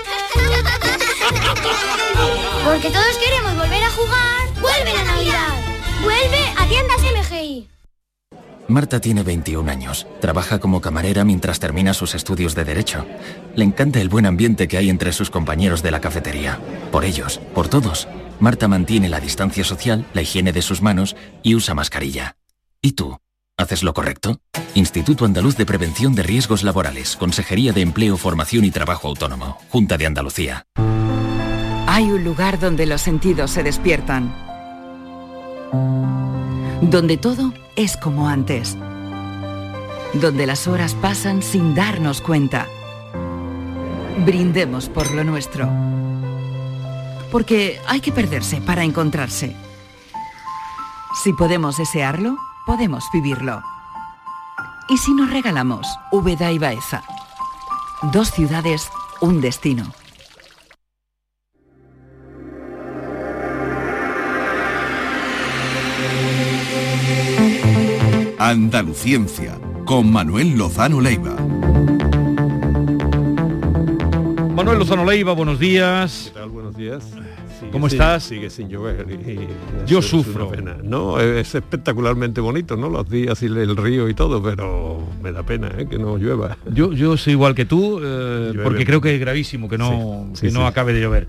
[2.65, 4.49] Porque todos queremos volver a jugar.
[4.61, 5.55] ¡Vuelve la Navidad!
[6.03, 7.69] ¡Vuelve a tiendas MGI!
[8.67, 10.07] Marta tiene 21 años.
[10.21, 13.07] Trabaja como camarera mientras termina sus estudios de Derecho.
[13.55, 16.59] Le encanta el buen ambiente que hay entre sus compañeros de la cafetería.
[16.91, 18.09] Por ellos, por todos,
[18.41, 22.37] Marta mantiene la distancia social, la higiene de sus manos y usa mascarilla.
[22.81, 23.19] ¿Y tú?
[23.57, 24.41] ¿Haces lo correcto?
[24.75, 29.97] Instituto Andaluz de Prevención de Riesgos Laborales, Consejería de Empleo, Formación y Trabajo Autónomo, Junta
[29.97, 30.67] de Andalucía.
[31.87, 34.35] Hay un lugar donde los sentidos se despiertan.
[36.83, 38.77] Donde todo es como antes.
[40.15, 42.67] Donde las horas pasan sin darnos cuenta.
[44.27, 45.69] Brindemos por lo nuestro.
[47.35, 49.57] Porque hay que perderse para encontrarse.
[51.21, 53.61] Si podemos desearlo, podemos vivirlo.
[54.89, 57.03] ¿Y si nos regalamos Úbeda y Baeza?
[58.13, 58.89] Dos ciudades,
[59.21, 59.93] un destino.
[68.39, 71.35] Andaluciencia, con Manuel Lozano Leiva.
[74.55, 76.31] Manuel Lozano Leiva, buenos días.
[76.33, 76.54] ¿Qué tal?
[76.75, 77.05] Buenos días.
[77.61, 78.25] Sigue ¿Cómo sin- estás?
[78.25, 79.07] Sigue sin llover.
[79.09, 79.49] y- y
[79.87, 80.51] Yo es sufro.
[80.51, 80.77] pena.
[80.83, 82.89] No, es espectacularmente bonito, ¿no?
[82.89, 85.87] Los días y el río y todo, pero me da pena ¿eh?
[85.89, 86.57] que no llueva.
[86.73, 90.49] Yo, yo soy igual que tú, eh, porque creo que es gravísimo que no, Sí,
[90.49, 90.67] que no sí.
[90.67, 91.29] acabe de llover.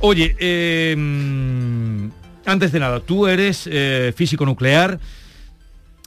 [0.00, 2.08] Oye, eh, mm,
[2.46, 5.00] antes de nada, tú eres eh, físico nuclear,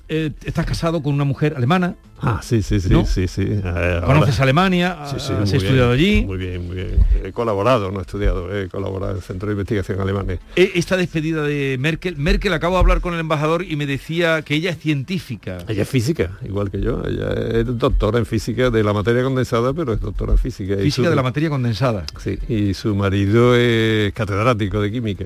[0.10, 1.95] eh, estás casado con una mujer alemana.
[2.22, 3.06] Ah, sí, sí, sí, ¿no?
[3.06, 3.43] sí, sí.
[3.48, 4.98] Eh, ¿Conoces ahora- Alemania?
[5.06, 6.26] Sí, sí, ¿Has muy estudiado bien, allí?
[6.26, 6.98] Muy bien, muy bien.
[7.24, 10.26] He colaborado, no he estudiado, he colaborado en el Centro de Investigación Alemán.
[10.58, 14.41] Eh, Esta despedida de Merkel, Merkel acabo de hablar con el embajador y me decía
[14.41, 15.60] que ella es científica.
[15.69, 17.02] Ella es física, igual que yo.
[17.06, 20.76] Ella es doctora en física de la materia condensada, pero es doctora en física.
[20.76, 22.06] Física su- de la materia condensada.
[22.22, 25.26] Sí, y su marido es catedrático de química.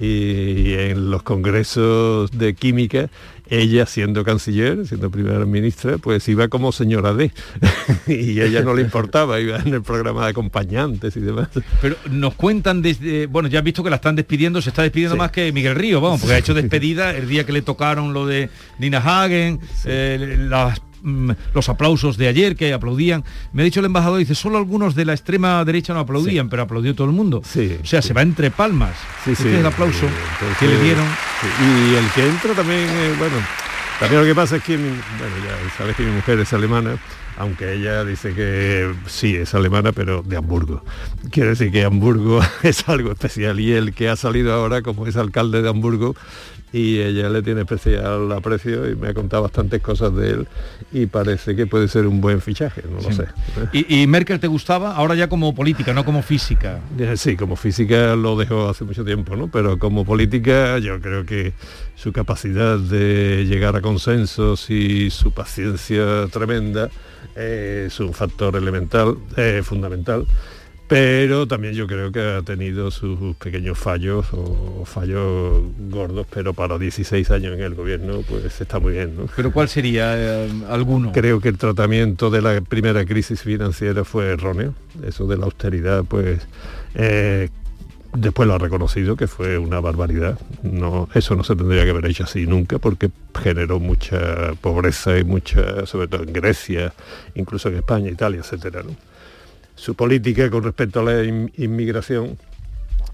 [0.00, 3.08] Y en los congresos de química,
[3.48, 7.30] ella siendo canciller, siendo primera ministra, pues iba como señora D.
[8.06, 11.48] y a ella no le importaba, iba en el programa de acompañantes y demás.
[11.80, 15.14] Pero nos cuentan desde, bueno, ya has visto que la están despidiendo, se está despidiendo
[15.14, 15.18] Sí.
[15.18, 18.26] más que Miguel Río, vamos, porque ha hecho despedida el día que le tocaron lo
[18.26, 20.80] de Nina Hagen, eh, las,
[21.52, 23.24] los aplausos de ayer que aplaudían.
[23.52, 26.62] Me ha dicho el embajador, dice, solo algunos de la extrema derecha no aplaudían, pero
[26.62, 27.42] aplaudió todo el mundo.
[27.44, 28.94] o sea, se va entre palmas.
[29.24, 29.48] Sí, Este sí.
[29.50, 31.04] es el aplauso Entonces, que le dieron.
[31.40, 33.36] sí, Y el que entra también, eh, bueno,
[34.00, 36.96] también lo que pasa es que, mi- bueno, ya sabes que mi mujer es alemana,
[37.36, 40.84] aunque ella dice que sí, es alemana, pero de Hamburgo.
[41.30, 45.16] Quiere decir que Hamburgo es algo especial y el que ha salido ahora como es
[45.16, 46.14] alcalde de Hamburgo
[46.74, 50.48] y ella le tiene especial aprecio y me ha contado bastantes cosas de él
[50.92, 53.26] y parece que puede ser un buen fichaje, no lo sé.
[53.72, 54.96] ¿Y, y Merkel te gustaba?
[54.96, 56.80] Ahora ya como política, no como física.
[56.98, 59.46] Eh, Sí, como física lo dejó hace mucho tiempo, ¿no?
[59.46, 61.52] Pero como política yo creo que
[61.94, 66.90] su capacidad de llegar a consensos y su paciencia tremenda
[67.36, 70.26] eh, es un factor elemental, eh, fundamental.
[70.86, 76.78] Pero también yo creo que ha tenido sus pequeños fallos o fallos gordos, pero para
[76.78, 79.26] 16 años en el gobierno pues está muy bien, ¿no?
[79.34, 81.12] ¿Pero cuál sería eh, alguno?
[81.12, 84.74] Creo que el tratamiento de la primera crisis financiera fue erróneo.
[85.06, 86.46] Eso de la austeridad, pues
[86.94, 87.48] eh,
[88.14, 90.38] después lo ha reconocido que fue una barbaridad.
[90.62, 93.10] No, eso no se tendría que haber hecho así nunca porque
[93.42, 96.92] generó mucha pobreza y mucha, sobre todo en Grecia,
[97.34, 98.82] incluso en España, Italia, etcétera.
[98.82, 99.13] ¿no?
[99.76, 102.38] Su política con respecto a la in- inmigración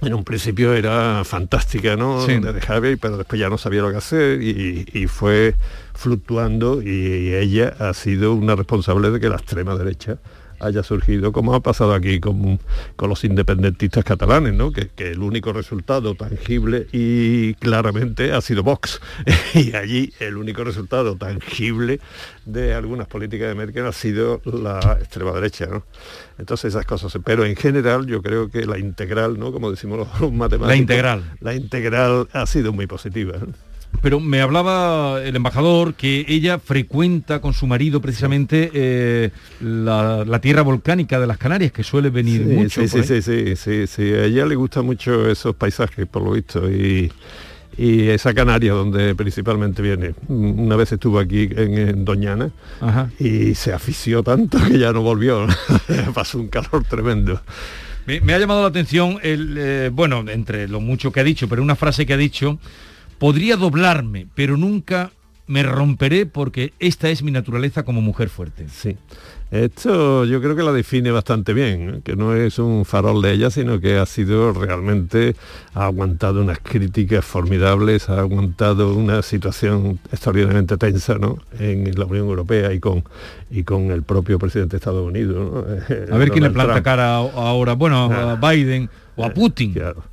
[0.02, 2.24] en un principio era fantástica, ¿no?
[2.24, 2.38] Sí.
[2.38, 5.54] De Javier, pero después ya no sabía lo que hacer y, y fue
[5.94, 10.18] fluctuando y, ella ha sido una responsable de que la extrema derecha
[10.60, 12.60] haya surgido, como ha pasado aquí con,
[12.96, 14.72] con los independentistas catalanes, ¿no?
[14.72, 19.00] que, que el único resultado tangible y claramente ha sido Vox.
[19.54, 22.00] y allí el único resultado tangible
[22.44, 25.66] de algunas políticas de Merkel ha sido la extrema derecha.
[25.66, 25.84] ¿no?
[26.38, 27.16] Entonces esas cosas.
[27.24, 29.52] Pero en general yo creo que la integral, ¿no?
[29.52, 31.24] como decimos los, matemáticos, La integral.
[31.40, 33.34] la integral ha sido muy positiva.
[33.38, 33.69] ¿no?
[34.02, 39.30] Pero me hablaba el embajador que ella frecuenta con su marido precisamente eh,
[39.60, 42.80] la, la tierra volcánica de las Canarias, que suele venir Sí, mucho.
[42.80, 44.02] Sí, sí, sí, sí, sí, sí.
[44.14, 47.12] A ella le gustan mucho esos paisajes, por lo visto, y,
[47.76, 50.14] y esa Canaria donde principalmente viene.
[50.28, 53.10] Una vez estuvo aquí en, en Doñana Ajá.
[53.18, 55.46] y se afició tanto que ya no volvió.
[56.14, 57.40] Pasó un calor tremendo.
[58.06, 61.48] Me, me ha llamado la atención, el, eh, bueno, entre lo mucho que ha dicho,
[61.50, 62.58] pero una frase que ha dicho,
[63.20, 65.12] podría doblarme, pero nunca
[65.46, 68.66] me romperé porque esta es mi naturaleza como mujer fuerte.
[68.68, 68.96] Sí.
[69.50, 72.00] Esto yo creo que la define bastante bien, ¿eh?
[72.04, 75.34] que no es un farol de ella, sino que ha sido realmente,
[75.74, 81.38] ha aguantado unas críticas formidables, ha aguantado una situación extraordinariamente tensa ¿no?
[81.58, 83.02] en la Unión Europea y con,
[83.50, 85.36] y con el propio presidente de Estados Unidos.
[85.36, 86.14] ¿no?
[86.14, 86.84] A ver quién le planta Trump.
[86.84, 89.74] cara ahora, bueno, a Biden o a Putin.
[89.74, 90.04] Claro.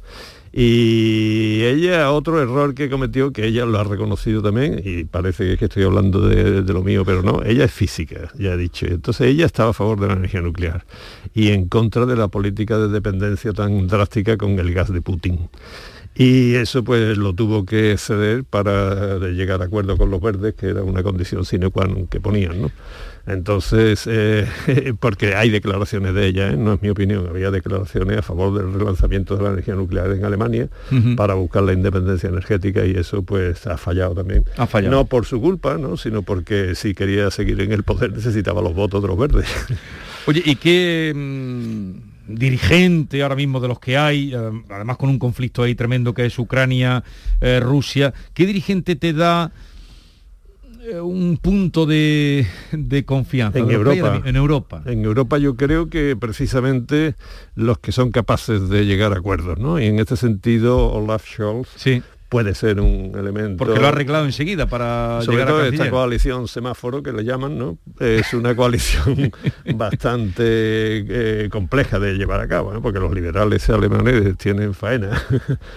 [0.60, 5.66] Y ella, otro error que cometió, que ella lo ha reconocido también, y parece que
[5.66, 8.88] estoy hablando de, lo mío, pero no, ella es física, ya he dicho.
[8.88, 10.84] Entonces ella estaba a favor de la energía nuclear
[11.36, 15.48] y en contra de la política de dependencia tan drástica con el gas de Putin.
[16.16, 20.70] Y eso pues lo tuvo que ceder para llegar a acuerdo con los verdes, que
[20.70, 22.72] era una condición sine qua non que ponían, ¿no?
[23.28, 24.48] Entonces, eh,
[25.00, 26.58] porque hay declaraciones de ella, ¿eh?
[26.58, 30.24] no es mi opinión, había declaraciones a favor del relanzamiento de la energía nuclear en
[30.24, 30.70] Alemania
[31.18, 34.46] para buscar la independencia energética y eso pues ha fallado también.
[34.56, 34.96] Ha fallado.
[34.96, 35.98] No por su culpa, ¿no?
[35.98, 39.48] sino porque si quería seguir en el poder necesitaba los votos de los verdes.
[40.26, 44.38] Oye, ¿y qué mm, dirigente ahora mismo de los que hay, eh,
[44.70, 47.04] además con un conflicto ahí tremendo que es Ucrania,
[47.42, 49.52] eh, Rusia, qué dirigente te da
[51.02, 53.60] un punto de, de confianza?
[53.60, 54.22] en de Europa.
[54.26, 54.82] En Europa.
[54.86, 57.16] En Europa yo creo que precisamente
[57.56, 59.80] los que son capaces de llegar a acuerdos, ¿no?
[59.80, 61.70] Y en este sentido Olaf Scholz
[62.30, 63.58] puede ser un elemento.
[63.58, 67.58] Porque lo ha arreglado enseguida para Sobre llegar a esta coalición semáforo que le llaman,
[67.58, 67.78] ¿no?
[68.00, 69.32] Es una coalición
[69.76, 72.82] bastante eh, compleja de llevar a cabo, ¿no?
[72.82, 75.22] porque los liberales alemanes tienen faena.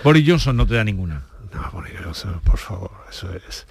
[0.04, 1.22] Boris Johnson no te da ninguna.
[1.54, 3.66] No, Boris Johnson, por favor, eso es.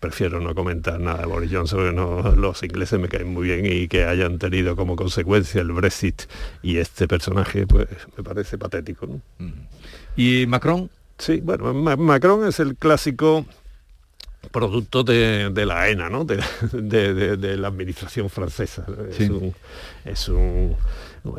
[0.00, 3.88] Prefiero no comentar nada de Boris Johnson, no, los ingleses me caen muy bien y
[3.88, 6.22] que hayan tenido como consecuencia el Brexit
[6.62, 9.06] y este personaje, pues me parece patético.
[9.06, 9.20] ¿no?
[10.16, 10.90] ¿Y Macron?
[11.18, 13.46] Sí, bueno, Ma- Macron es el clásico
[14.50, 16.24] producto de, de la ENA, ¿no?
[16.24, 16.40] de,
[16.72, 18.86] de- de- de la administración francesa.
[19.10, 19.24] Sí.
[19.24, 19.54] Es, un,
[20.04, 20.76] es un-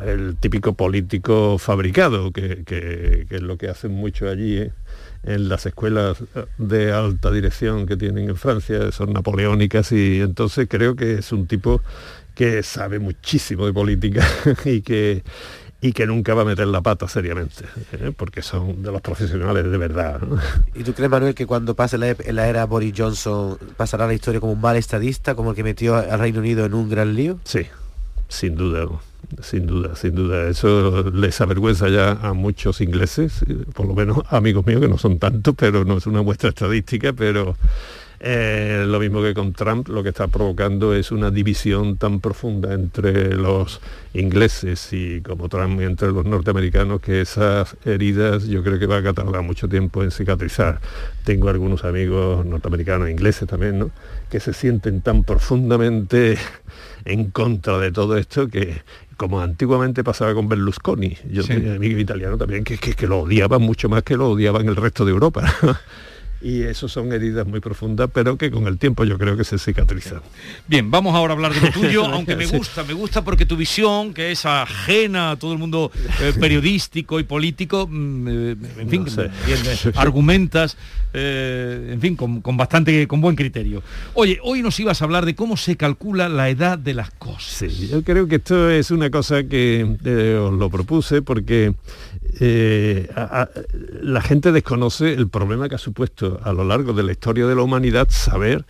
[0.04, 4.72] el típico político fabricado, que, que- que es lo que hacen mucho allí ¿eh?
[5.22, 6.18] en las escuelas
[6.58, 11.46] de alta dirección que tienen en Francia, son napoleónicas y entonces creo que es un
[11.46, 11.80] tipo
[12.34, 14.26] que sabe muchísimo de política
[14.64, 15.22] y que
[15.80, 18.10] y que nunca va a meter la pata seriamente, ¿eh?
[18.16, 20.20] porque son de los profesionales de verdad.
[20.22, 20.38] ¿no?
[20.74, 24.14] ¿Y tú crees, Manuel, que cuando pase la, ep- la era Boris Johnson pasará la
[24.14, 27.14] historia como un mal estadista, como el que metió al Reino Unido en un gran
[27.14, 27.38] lío?
[27.44, 27.66] Sí,
[28.28, 28.86] sin duda,
[29.42, 30.48] sin duda, sin duda.
[30.48, 35.18] Eso les avergüenza ya a muchos ingleses, por lo menos amigos míos que no son
[35.18, 37.54] tantos, pero no es una muestra estadística, pero
[38.20, 42.72] eh, lo mismo que con Trump, lo que está provocando es una división tan profunda
[42.72, 43.80] entre los
[44.14, 49.12] ingleses y como Trump entre los norteamericanos que esas heridas yo creo que van a
[49.12, 50.80] tardar mucho tiempo en cicatrizar.
[51.24, 53.90] Tengo algunos amigos norteamericanos, ingleses también, ¿no?
[54.30, 56.38] que se sienten tan profundamente
[57.04, 58.82] en contra de todo esto que
[59.16, 61.48] como antiguamente pasaba con Berlusconi, yo Sí.
[61.48, 64.76] tenía amigos italianos también que, que, que lo odiaban mucho más que lo odiaban el
[64.76, 65.42] resto de Europa.
[66.46, 69.58] y eso son heridas muy profundas, pero que con el tiempo yo creo que se
[69.58, 70.20] cicatrizan.
[70.68, 73.56] Bien, vamos ahora a hablar de lo tuyo, aunque me gusta, me gusta porque tu
[73.56, 75.90] visión, que es ajena a todo el mundo
[76.20, 79.24] eh, periodístico y político, mm, eh, en fin, No sé.
[79.48, 80.76] eh, argumentas,
[81.12, 83.82] eh, en fin, con, con bastante, con buen criterio.
[84.14, 87.72] Oye, hoy nos ibas a hablar de cómo se calcula la edad de las cosas.
[87.72, 89.82] Sí, yo creo que esto es una cosa que
[90.40, 91.74] os lo propuse porque
[92.40, 93.50] eh, a- a-
[94.02, 97.54] la gente desconoce el problema que ha supuesto a lo largo de la historia de
[97.54, 98.64] la humanidad saber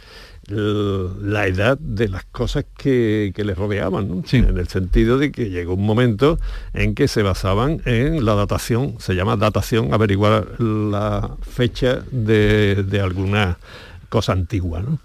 [0.48, 4.22] la edad de las cosas que, que les rodeaban, ¿no?
[4.30, 6.38] en el sentido de que llegó un momento
[6.72, 13.00] en que se basaban en la datación, se llama datación, averiguar la fecha de, de
[13.00, 13.58] alguna
[14.08, 14.80] cosa antigua.
[14.82, 15.00] ¿no?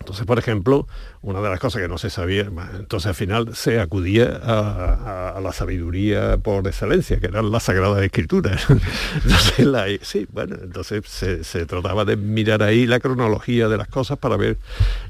[0.00, 0.86] Entonces, por ejemplo,
[1.20, 5.52] una de las cosas que no se sabía, entonces al final se acudía a, la
[5.52, 8.66] sabiduría por excelencia, que eran las sagradas escrituras.
[9.24, 14.36] entonces, sí, bueno, entonces se, trataba de mirar ahí la cronología de las cosas para
[14.36, 14.56] ver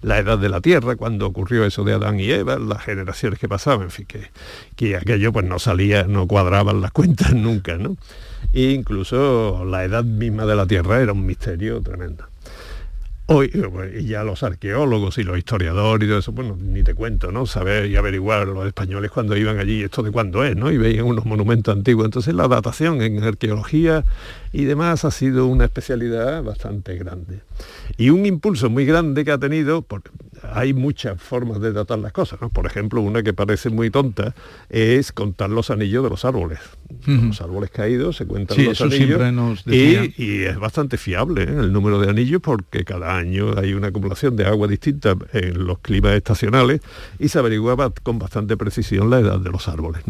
[0.02, 3.48] la edad de la Tierra, cuando ocurrió eso de Adán y Eva, las generaciones que
[3.48, 4.30] pasaban, en fin, que,
[4.74, 7.96] que aquello pues no salía, no cuadraban las cuentas nunca, ¿no?
[8.52, 12.24] E incluso la edad misma de la Tierra era un misterio tremendo.
[13.30, 13.52] Hoy,
[13.94, 17.44] y ya los arqueólogos y los historiadores y todo eso, bueno, ni te cuento, ¿no?
[17.44, 20.72] Saber y averiguar los españoles cuando iban allí, esto de cuándo es, ¿no?
[20.72, 22.06] Y veían unos monumentos antiguos.
[22.06, 24.02] Entonces la datación en arqueología
[24.50, 27.40] y demás ha sido una especialidad bastante grande.
[27.96, 30.10] Y un impulso muy grande que ha tenido, porque
[30.52, 32.48] hay muchas formas de datar las cosas, ¿no?
[32.48, 34.34] Por ejemplo, una que parece muy tonta
[34.68, 36.58] es contar los anillos de los árboles.
[37.06, 39.20] Los árboles caídos se cuentan los anillos
[39.66, 41.46] y, es bastante fiable ¿eh?
[41.48, 45.78] el número de anillos porque cada año hay una acumulación de agua distinta en los
[45.80, 46.80] climas estacionales
[47.18, 50.02] y se averiguaba con bastante precisión la edad de los árboles.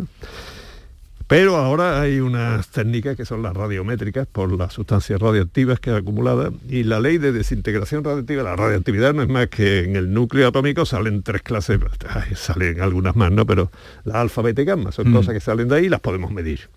[1.29, 5.97] Pero ahora hay unas técnicas que son las radiométricas por las sustancias radioactivas que ha
[5.97, 10.15] acumulada y la ley de desintegración radioactiva, la radioactividad no es más que en el
[10.15, 11.79] núcleo atómico salen tres clases,
[12.35, 13.45] salen algunas más, ¿no?
[13.45, 13.71] Pero
[14.05, 15.13] la alfa, beta y gamma son mm.
[15.13, 16.71] cosas que salen de ahí y las podemos medir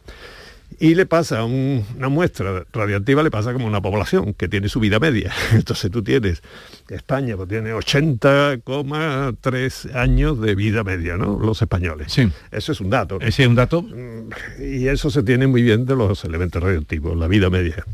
[0.81, 4.99] y le pasa una muestra radiactiva, le pasa como una población que tiene su vida
[4.99, 5.31] media.
[5.53, 6.41] Entonces tú tienes,
[6.89, 11.37] España pues tiene 80,3 años de vida media, ¿no?
[11.39, 12.11] Los españoles.
[12.11, 12.27] Sí.
[12.49, 13.19] Eso es un dato.
[13.21, 13.83] Ese es un dato.
[13.83, 17.85] Mm, y eso se tiene muy bien de los elementos radioactivos, la vida media.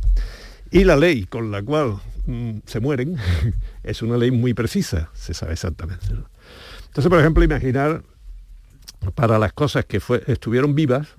[0.72, 3.18] Y la ley con la cual mm, se mueren
[3.84, 6.06] es una ley muy precisa, se sabe exactamente.
[6.86, 8.02] Entonces, por ejemplo, imaginar
[9.14, 11.10] para las cosas que fue, estuvieron vivas,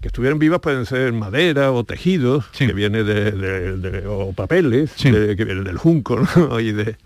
[0.00, 5.64] que estuvieron vivas pueden ser madera o tejidos, que viene de, o papeles, que vienen
[5.64, 6.20] del junco,
[6.60, 6.96] y, de,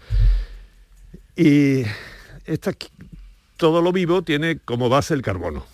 [1.36, 1.84] y
[3.56, 5.64] todo lo vivo tiene como base el carbono.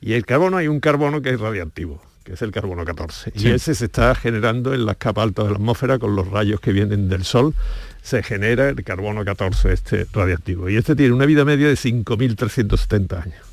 [0.00, 3.32] Y el carbono hay un carbono que es radiactivo, que es el carbono 14.
[3.34, 6.60] Y ese se está generando en las capas altas de la atmósfera con los rayos
[6.60, 7.54] que vienen del sol.
[8.02, 10.70] Se genera el carbono 14 este radiactivo.
[10.70, 13.44] Y este tiene una vida media de 5.370 años.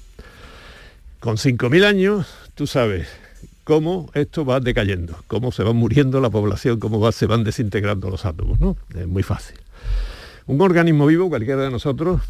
[1.19, 3.07] Con 5.000 años tú sabes
[3.63, 8.25] cómo esto va decayendo, cómo se va muriendo la población, cómo se van desintegrando los
[8.25, 8.75] átomos, ¿no?
[8.97, 9.57] Es muy fácil.
[10.47, 12.21] Un organismo vivo, cualquiera de nosotros,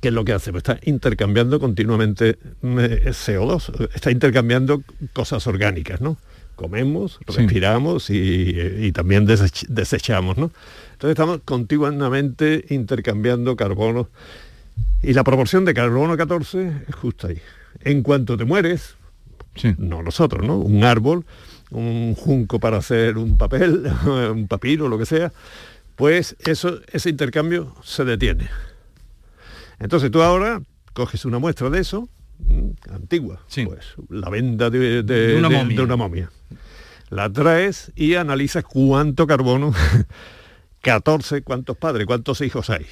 [0.00, 0.52] ¿qué es lo que hace?
[0.52, 6.16] Pues está intercambiando continuamente eh, CO2, está intercambiando cosas orgánicas, ¿no?
[6.56, 10.50] Comemos, respiramos y, también desechamos, ¿no?
[10.92, 14.08] Entonces estamos continuamente intercambiando carbono
[15.02, 17.38] y la proporción de carbono 14 es justo ahí.
[17.82, 18.96] En cuanto te mueres,
[19.78, 20.58] no nosotros, ¿no?
[20.58, 21.24] Un árbol,
[21.70, 23.90] un junco para hacer un papel,
[24.32, 25.32] un papiro, lo que sea,
[25.96, 28.48] pues eso, ese intercambio se detiene.
[29.78, 35.00] Entonces tú ahora coges una muestra de eso, mm, antigua, pues la venda de,
[35.38, 36.30] una de, una momia.
[37.10, 39.74] La traes y analizas cuánto carbono,
[40.82, 42.86] 14, cuántos padres, cuántos hijos hay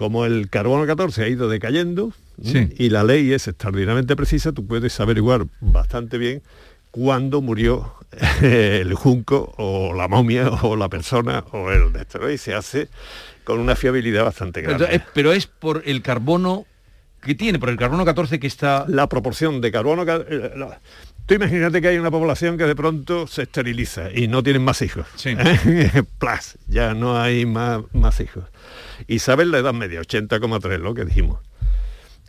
[0.00, 4.98] como el carbono 14 ha ido decayendo y la ley es extraordinariamente precisa, tú puedes
[5.00, 6.42] averiguar bastante bien
[6.90, 7.94] cuándo murió
[8.42, 12.88] el junco o la momia o la persona o el de esto, y se hace
[13.44, 15.02] con una fiabilidad bastante grande.
[15.14, 16.66] Pero es, por el carbono
[17.22, 18.86] que tiene, por el carbono 14 que está...
[18.88, 20.04] La proporción de carbono...
[20.08, 20.52] Eh,
[21.26, 24.80] tú imagínate que hay una población que de pronto se esteriliza y no tienen más
[24.80, 25.06] hijos.
[25.16, 25.36] Sí.
[26.18, 28.44] Plus, ya no hay más, más hijos
[29.06, 31.40] y sabes la edad media, 80,3, lo que dijimos.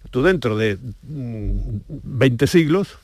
[0.10, 2.98] Tú dentro de 20 mm, siglos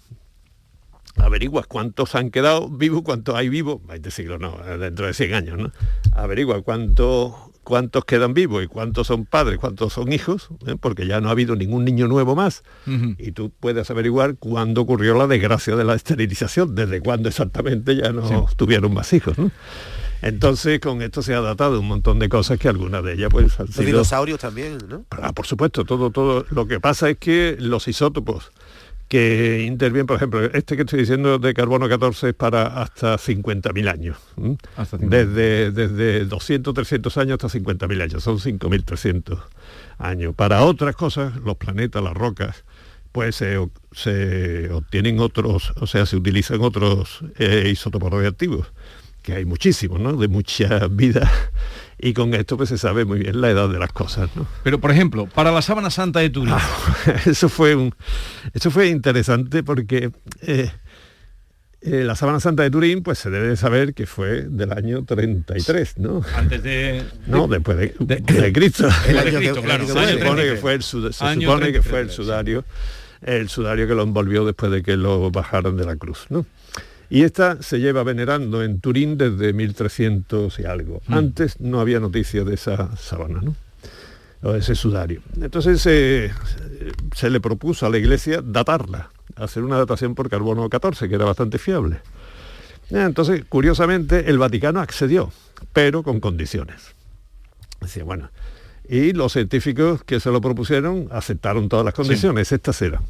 [1.17, 5.57] averiguas cuántos han quedado vivos, cuántos hay vivos, 20 siglos no, dentro de 100 años,
[5.57, 5.71] ¿no?
[6.11, 7.33] Averigua cuántos
[7.67, 10.77] cuántos quedan vivos y cuántos son padres, cuántos son hijos, ¿eh?
[10.79, 12.63] porque ya no ha habido ningún niño nuevo más.
[13.17, 18.13] Y tú puedes averiguar cuándo ocurrió la desgracia de la esterilización, desde cuándo exactamente ya
[18.13, 19.37] no tuvieron más hijos.
[19.37, 19.51] ¿no?
[20.21, 23.59] Entonces, con esto se ha datado un montón de cosas que algunas de ellas pues
[23.59, 25.05] han Los dinosaurios también, ¿no?
[25.11, 26.45] Ah, por supuesto, todo, todo.
[26.49, 28.51] Lo que pasa es que los isótopos
[29.07, 33.89] que intervienen, por ejemplo, este que estoy diciendo de carbono 14 es para hasta 50.000
[33.89, 34.17] años.
[34.99, 39.39] Desde, desde 200, 300 años hasta 50.000 años, son 5.300
[39.99, 40.35] años.
[40.35, 42.65] Para otras cosas, los planetas, las rocas,
[43.13, 43.57] pues se,
[44.69, 48.67] obtienen otros, o sea, se utilizan otros eh, isótopos radioactivos
[49.27, 50.15] que hay muchísimos, ¿no?
[50.15, 51.29] De mucha vida.
[51.99, 54.47] Y con esto pues se sabe muy bien la edad de las cosas, ¿no?
[54.63, 56.53] Pero, por ejemplo, para la sábana santa de Turín.
[56.55, 56.61] Ah,
[57.25, 57.93] eso, fue un,
[58.53, 60.11] eso fue interesante porque
[60.41, 60.71] eh,
[61.81, 65.05] Eh, la Sábana Santa de Turín, pues se debe de saber que fue del año
[65.05, 66.23] 33, ¿no?
[66.35, 67.03] Antes de...
[67.27, 68.87] No, después de, de, de Cristo.
[69.07, 69.85] El año Cristo, claro.
[69.85, 72.65] Se supone que fue el, sud se supone que fue el sudario,
[73.21, 76.45] el sudario que lo envolvió después de que lo bajaran de la cruz, ¿no?
[77.09, 81.01] Y esta se lleva venerando en Turín desde 1300 y algo.
[81.07, 81.13] Mm.
[81.13, 83.55] Antes no había noticia de esa sábana, ¿no?
[84.43, 85.21] O de ese sudario.
[85.41, 86.31] Entonces eh,
[87.15, 91.25] se le propuso a la iglesia datarla, hacer una datación por carbono 14, que era
[91.25, 91.99] bastante fiable.
[92.89, 95.31] Entonces, curiosamente, el Vaticano accedió,
[95.73, 96.93] pero con condiciones.
[97.81, 98.29] Decía, bueno,
[98.87, 102.55] y los científicos que se lo propusieron aceptaron todas las condiciones, sí.
[102.55, 103.03] estas eran.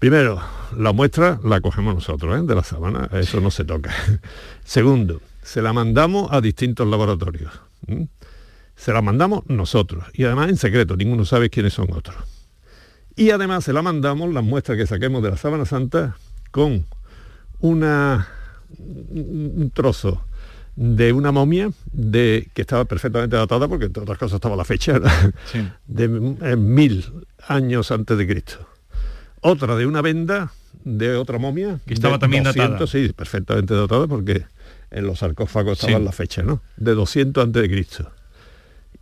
[0.00, 0.40] Primero,
[0.78, 2.42] la muestra la cogemos nosotros, ¿eh?
[2.46, 3.94] de la sábana, eso no se toca.
[4.64, 7.52] Segundo, se la mandamos a distintos laboratorios.
[7.86, 8.04] ¿Mm?
[8.76, 12.16] Se la mandamos nosotros, y además en secreto, ninguno sabe quiénes son otros.
[13.14, 16.16] Y además se la mandamos, las muestras que saquemos de la sábana santa,
[16.50, 16.86] con
[17.60, 18.26] una,
[18.78, 20.24] un trozo
[20.76, 24.98] de una momia de, que estaba perfectamente datada, porque entre otras cosas estaba la fecha,
[25.52, 25.68] sí.
[25.86, 27.04] de mil
[27.48, 28.69] años antes de Cristo
[29.40, 30.52] otra de una venda
[30.84, 34.44] de otra momia que estaba también 200, datada sí perfectamente datada porque
[34.90, 36.04] en los sarcófagos estaba sí.
[36.04, 38.10] la fecha no de 200 antes de Cristo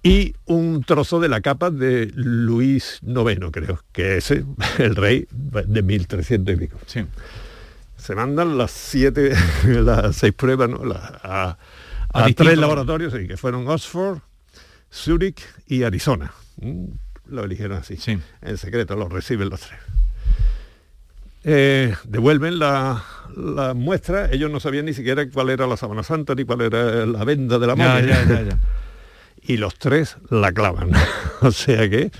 [0.03, 4.45] y un trozo de la capa de Luis IX creo que ese
[4.78, 7.05] el rey de 1300 y pico sí.
[7.97, 9.34] se mandan las siete
[9.64, 10.80] las seis pruebas ¿no?
[10.93, 11.59] A,
[12.12, 14.20] a, a tres laboratorios sí, que fueron Oxford
[14.93, 16.32] Zurich y Arizona
[17.26, 18.18] lo eligieron así sí.
[18.41, 19.78] en secreto lo reciben los tres
[21.45, 23.05] eh, devuelven la,
[23.36, 27.05] la, muestra, ellos no sabían ni siquiera cuál era la sábana santa ni cuál era
[27.07, 28.07] la venda de la mano.
[28.07, 28.59] Ya, ya, ya,
[29.43, 30.91] y los tres la clavan.
[31.41, 32.11] o sea que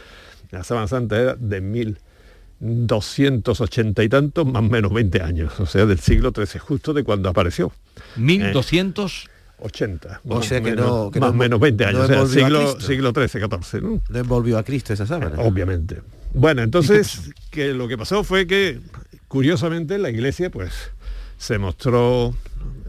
[0.51, 5.87] la sábana santa era de 1280 y tantos, más o menos 20 años, o sea,
[5.87, 7.73] del siglo XIII, justo de cuando apareció.
[8.17, 9.27] 1200...
[9.27, 10.21] Eh, 80.
[10.29, 11.11] O sea que menos, no...
[11.11, 13.83] Que más o no, menos 20 años, no o sea, siglo, siglo XIII, XIV.
[13.83, 14.01] ¿no?
[14.09, 15.41] no envolvió a Cristo esa sábana.
[15.41, 16.01] Obviamente.
[16.33, 18.81] Bueno, entonces, que lo que pasó fue que,
[19.29, 20.93] curiosamente, la iglesia, pues,
[21.39, 22.35] se mostró,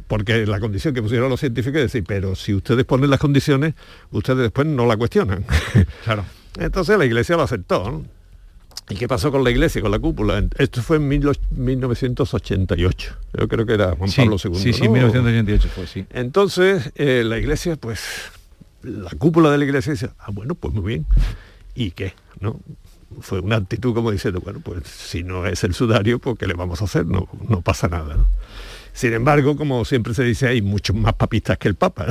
[0.08, 3.74] porque la condición que pusieron los científicos es decir, pero si ustedes ponen las condiciones,
[4.12, 5.46] ustedes después no la cuestionan.
[6.04, 6.26] Claro.
[6.58, 8.06] Entonces la iglesia lo aceptó, ¿no?
[8.90, 10.44] ¿Y qué pasó con la iglesia, con la cúpula?
[10.58, 13.18] Esto fue en 1988.
[13.38, 14.56] Yo creo que era Juan sí, Pablo II.
[14.56, 14.92] Sí, sí, ¿no?
[14.92, 16.06] 1988 fue, sí.
[16.10, 18.02] Entonces, eh, la iglesia, pues,
[18.82, 21.06] la cúpula de la iglesia dice, ah, bueno, pues muy bien.
[21.76, 22.16] ¿Y qué?
[22.40, 22.60] ¿No?
[23.22, 26.54] Fue una actitud como diciendo, bueno, pues si no es el sudario, pues ¿qué le
[26.54, 27.06] vamos a hacer?
[27.06, 28.18] No, no pasa nada.
[28.94, 32.08] Sin embargo, como siempre se dice, hay muchos más papistas que el Papa.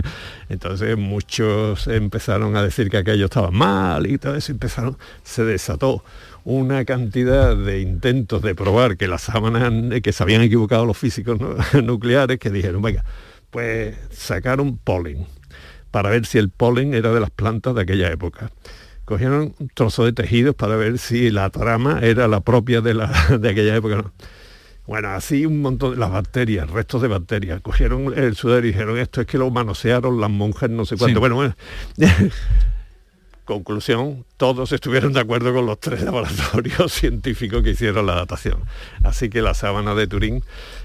[0.48, 4.52] Entonces muchos empezaron a decir que aquello estaba mal y todo eso.
[4.52, 6.02] Empezaron, se desató
[6.44, 9.70] una cantidad de intentos de probar que las sábanas,
[10.02, 11.38] que se habían equivocado los físicos
[11.82, 13.04] nucleares, que dijeron, venga,
[13.50, 15.26] pues sacaron polen
[15.90, 18.50] para ver si el polen era de las plantas de aquella época
[19.10, 23.08] cogieron un trozo de tejidos para ver si la trama era la propia de, la,
[23.40, 23.96] de aquella época.
[23.96, 24.12] ¿no?
[24.86, 27.60] Bueno, así un montón de las bacterias, restos de bacterias.
[27.60, 31.16] Cogieron el sudor y dijeron, esto es que lo manosearon las monjas, no sé cuánto.
[31.16, 31.20] Sí.
[31.20, 31.54] Bueno, bueno.
[33.44, 38.60] Conclusión, todos estuvieron de acuerdo con los tres laboratorios científicos que hicieron la datación.
[39.02, 40.44] Así que la sábana de Turín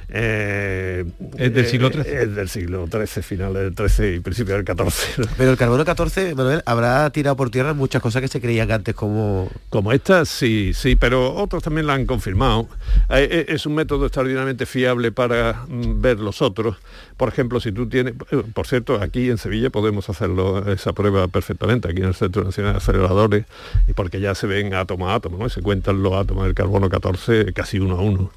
[0.09, 1.05] eh,
[1.37, 2.01] es del siglo XIII.
[2.01, 5.27] Eh, es del siglo XIII, finales del XIII y principio del XIV.
[5.37, 8.95] Pero el carbono 14, Manuel, habrá tirado por tierra muchas cosas que se creían antes
[8.95, 9.49] como...
[9.69, 12.67] Como estas, sí, sí, pero otros también la han confirmado.
[13.09, 16.77] Eh, es un método extraordinariamente fiable para mm, ver los otros.
[17.17, 18.13] Por ejemplo, si tú tienes...
[18.53, 22.73] Por cierto, aquí en Sevilla podemos hacerlo esa prueba perfectamente, aquí en el Centro Nacional
[22.73, 23.45] de Aceleradores,
[23.87, 25.47] y porque ya se ven átomo a átomo, ¿no?
[25.47, 28.31] Y se cuentan los átomos del carbono 14 casi uno a uno.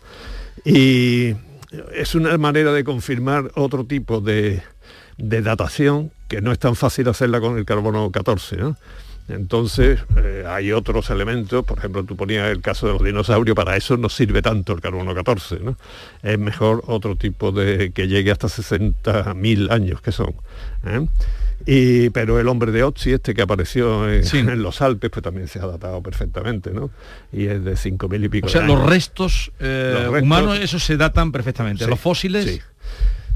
[0.64, 1.34] Y
[1.94, 4.62] es una manera de confirmar otro tipo de,
[5.16, 8.56] de, datación que no es tan fácil hacerla con el carbono 14.
[8.56, 8.76] ¿no?
[9.28, 13.76] Entonces eh, hay otros elementos, por ejemplo, tú ponías el caso de los dinosaurios, para
[13.76, 15.60] eso no sirve tanto el carbono 14.
[15.60, 15.76] ¿no?
[16.22, 20.34] Es mejor otro tipo de que llegue hasta 60.000 años que son.
[20.84, 21.06] ¿eh?
[21.70, 24.38] Y, pero el hombre de Otzi, este que apareció en, sí.
[24.38, 26.88] en, los Alpes, pues también se ha datado perfectamente, ¿no?
[27.30, 28.46] Y es de 5.000 y pico.
[28.46, 31.84] O sea, los restos, eh, los restos, humanos, esos se datan perfectamente.
[31.84, 32.44] Sí, los fósiles.
[32.46, 32.60] Sí.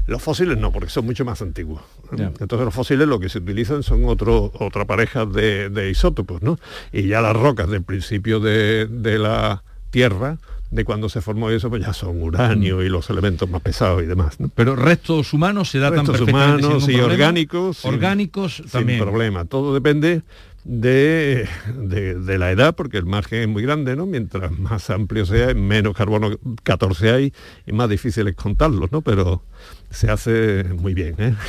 [0.07, 1.83] Los fósiles no, porque son mucho más antiguos.
[2.17, 2.31] Yeah.
[2.39, 6.57] Entonces los fósiles lo que se utilizan son otro, otra pareja de, de, isótopos, ¿no?
[6.91, 10.39] Y ya las rocas del principio de, de la Tierra,
[10.73, 14.07] de cuando se formó eso, pues ya son uranio y los elementos más pesados y
[14.07, 14.39] demás.
[14.39, 14.49] ¿no?
[14.55, 17.13] Pero restos humanos se datan restos perfectamente humanos sin y problema.
[17.13, 17.85] orgánicos.
[17.85, 18.99] Orgánicos sin, también.
[18.99, 19.45] Sin problema.
[19.45, 20.23] Todo depende
[20.63, 24.07] de, de, de, la edad, porque el margen es muy grande, ¿no?
[24.07, 26.31] Mientras más amplio sea, menos carbono
[26.63, 27.33] 14 hay
[27.67, 29.01] y más difícil es contarlos, ¿no?
[29.01, 29.43] Pero
[29.91, 31.35] se hace muy bien, ¿eh?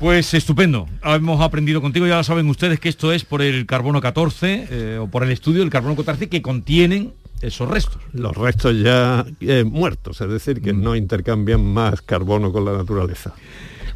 [0.00, 0.88] Pues estupendo.
[1.04, 4.98] Hemos aprendido contigo, ya lo saben ustedes que esto es por el carbono 14 eh,
[4.98, 8.00] o por el estudio del carbono 14 que contienen esos restos.
[8.12, 10.82] Los restos ya eh, muertos, es decir, que mm.
[10.82, 13.34] no intercambian más carbono con la naturaleza.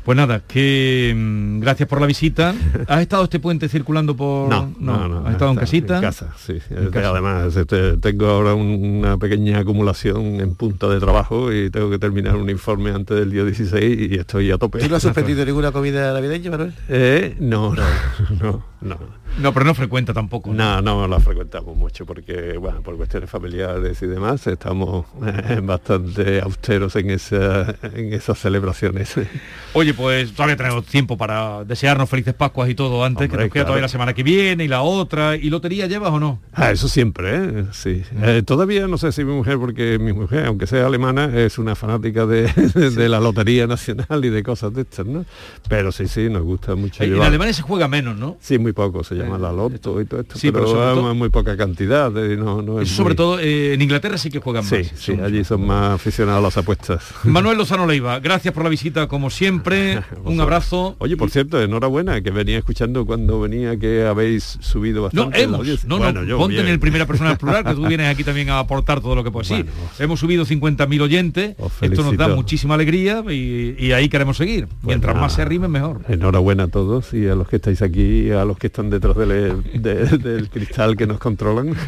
[0.04, 2.54] Pues nada, que mm, gracias por la visita.
[2.88, 4.50] ¿Has estado este puente circulando por...?
[4.50, 5.26] No, no, no.
[5.26, 5.96] ¿Has estado en casita?
[5.96, 6.58] En casa, sí.
[6.94, 12.36] Además, este, tengo ahora una pequeña acumulación en punta de trabajo y tengo que terminar
[12.36, 14.80] un informe antes del día 16 y estoy a tope.
[14.80, 16.74] ¿Tú no has suspendido ninguna comida navideña, Manuel?
[16.90, 17.82] Eh, no, no,
[18.42, 18.98] no, no.
[19.38, 20.52] No, pero no frecuenta tampoco.
[20.52, 26.40] No, no, la frecuentamos mucho porque, bueno, por cuestiones familiares y demás, estamos eh, bastante
[26.40, 29.14] austeros en, esa, en esas celebraciones.
[29.72, 33.64] Oye, pues todavía tenemos tiempo para desearnos felices Pascuas y todo antes, que nos queda
[33.64, 35.36] todavía la semana que viene y la otra.
[35.36, 36.40] ¿Y lotería llevas o no?
[36.52, 37.64] Ah, eso siempre, ¿eh?
[37.72, 38.02] Sí.
[38.22, 41.74] Eh, todavía no sé si mi mujer, porque mi mujer, aunque sea alemana, es una
[41.74, 45.24] fanática de, de, la lotería nacional y de cosas de estas, ¿no?
[45.68, 47.02] Pero sí, sí, nos gusta mucho.
[47.02, 48.36] En Alemania se juega menos, ¿no?
[48.40, 51.56] Sí, muy poco se llama la loto y todo esto, sí, pero, pero muy poca
[51.56, 52.10] cantidad.
[52.10, 54.92] no, no es sobre todo eh, en Inglaterra sí que juegan sí, más.
[54.96, 57.04] Sí, allí son más aficionados a las apuestas.
[57.24, 60.02] Manuel Lozano Leiva, gracias por la visita como siempre.
[60.24, 60.96] Un abrazo.
[60.98, 65.46] Oye, por cierto, enhorabuena, que venía escuchando cuando venía que habéis subido bastante.
[65.46, 68.24] No, hemos, no, bueno, no, ponte en el primera persona plural, que tú vienes aquí
[68.24, 69.48] también a aportar todo lo que puedes.
[69.48, 69.64] sí,
[69.98, 74.68] hemos subido 50.000 oyentes, esto nos da muchísima alegría y, ahí queremos seguir.
[74.82, 76.00] Mientras más se arrimen, mejor.
[76.08, 79.16] Enhorabuena a todos y a los que estáis aquí y a los que están detrás
[79.16, 81.74] del, del cristal que nos controlan.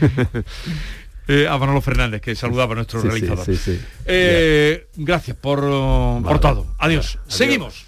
[1.28, 3.44] Eh, a Manolo Fernández, que saludaba a nuestro realizador.
[4.04, 5.60] Eh, gracias por,
[6.22, 6.68] por todo.
[6.78, 7.18] Adiós.
[7.26, 7.86] Seguimos.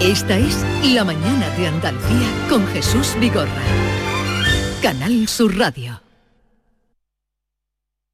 [0.00, 0.64] Esta es
[0.94, 3.62] La Mañana de Andalucía con Jesús Vigorra.
[4.82, 6.09] Canal Sur Radio.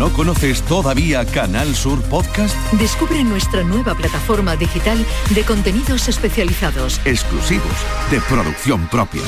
[0.00, 2.56] ¿No conoces todavía Canal Sur Podcast?
[2.72, 7.02] Descubre nuestra nueva plataforma digital de contenidos especializados.
[7.04, 7.66] Exclusivos,
[8.10, 9.20] de producción propia.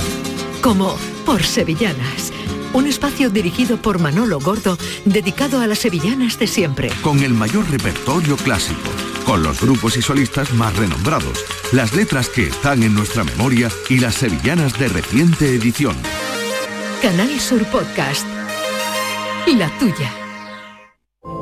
[0.62, 0.96] Como
[1.26, 2.32] Por Sevillanas.
[2.72, 6.90] Un espacio dirigido por Manolo Gordo, dedicado a las sevillanas de siempre.
[7.02, 8.88] Con el mayor repertorio clásico,
[9.26, 13.98] con los grupos y solistas más renombrados, las letras que están en nuestra memoria y
[13.98, 15.98] las sevillanas de reciente edición.
[17.02, 18.26] Canal Sur Podcast.
[19.54, 20.21] La tuya.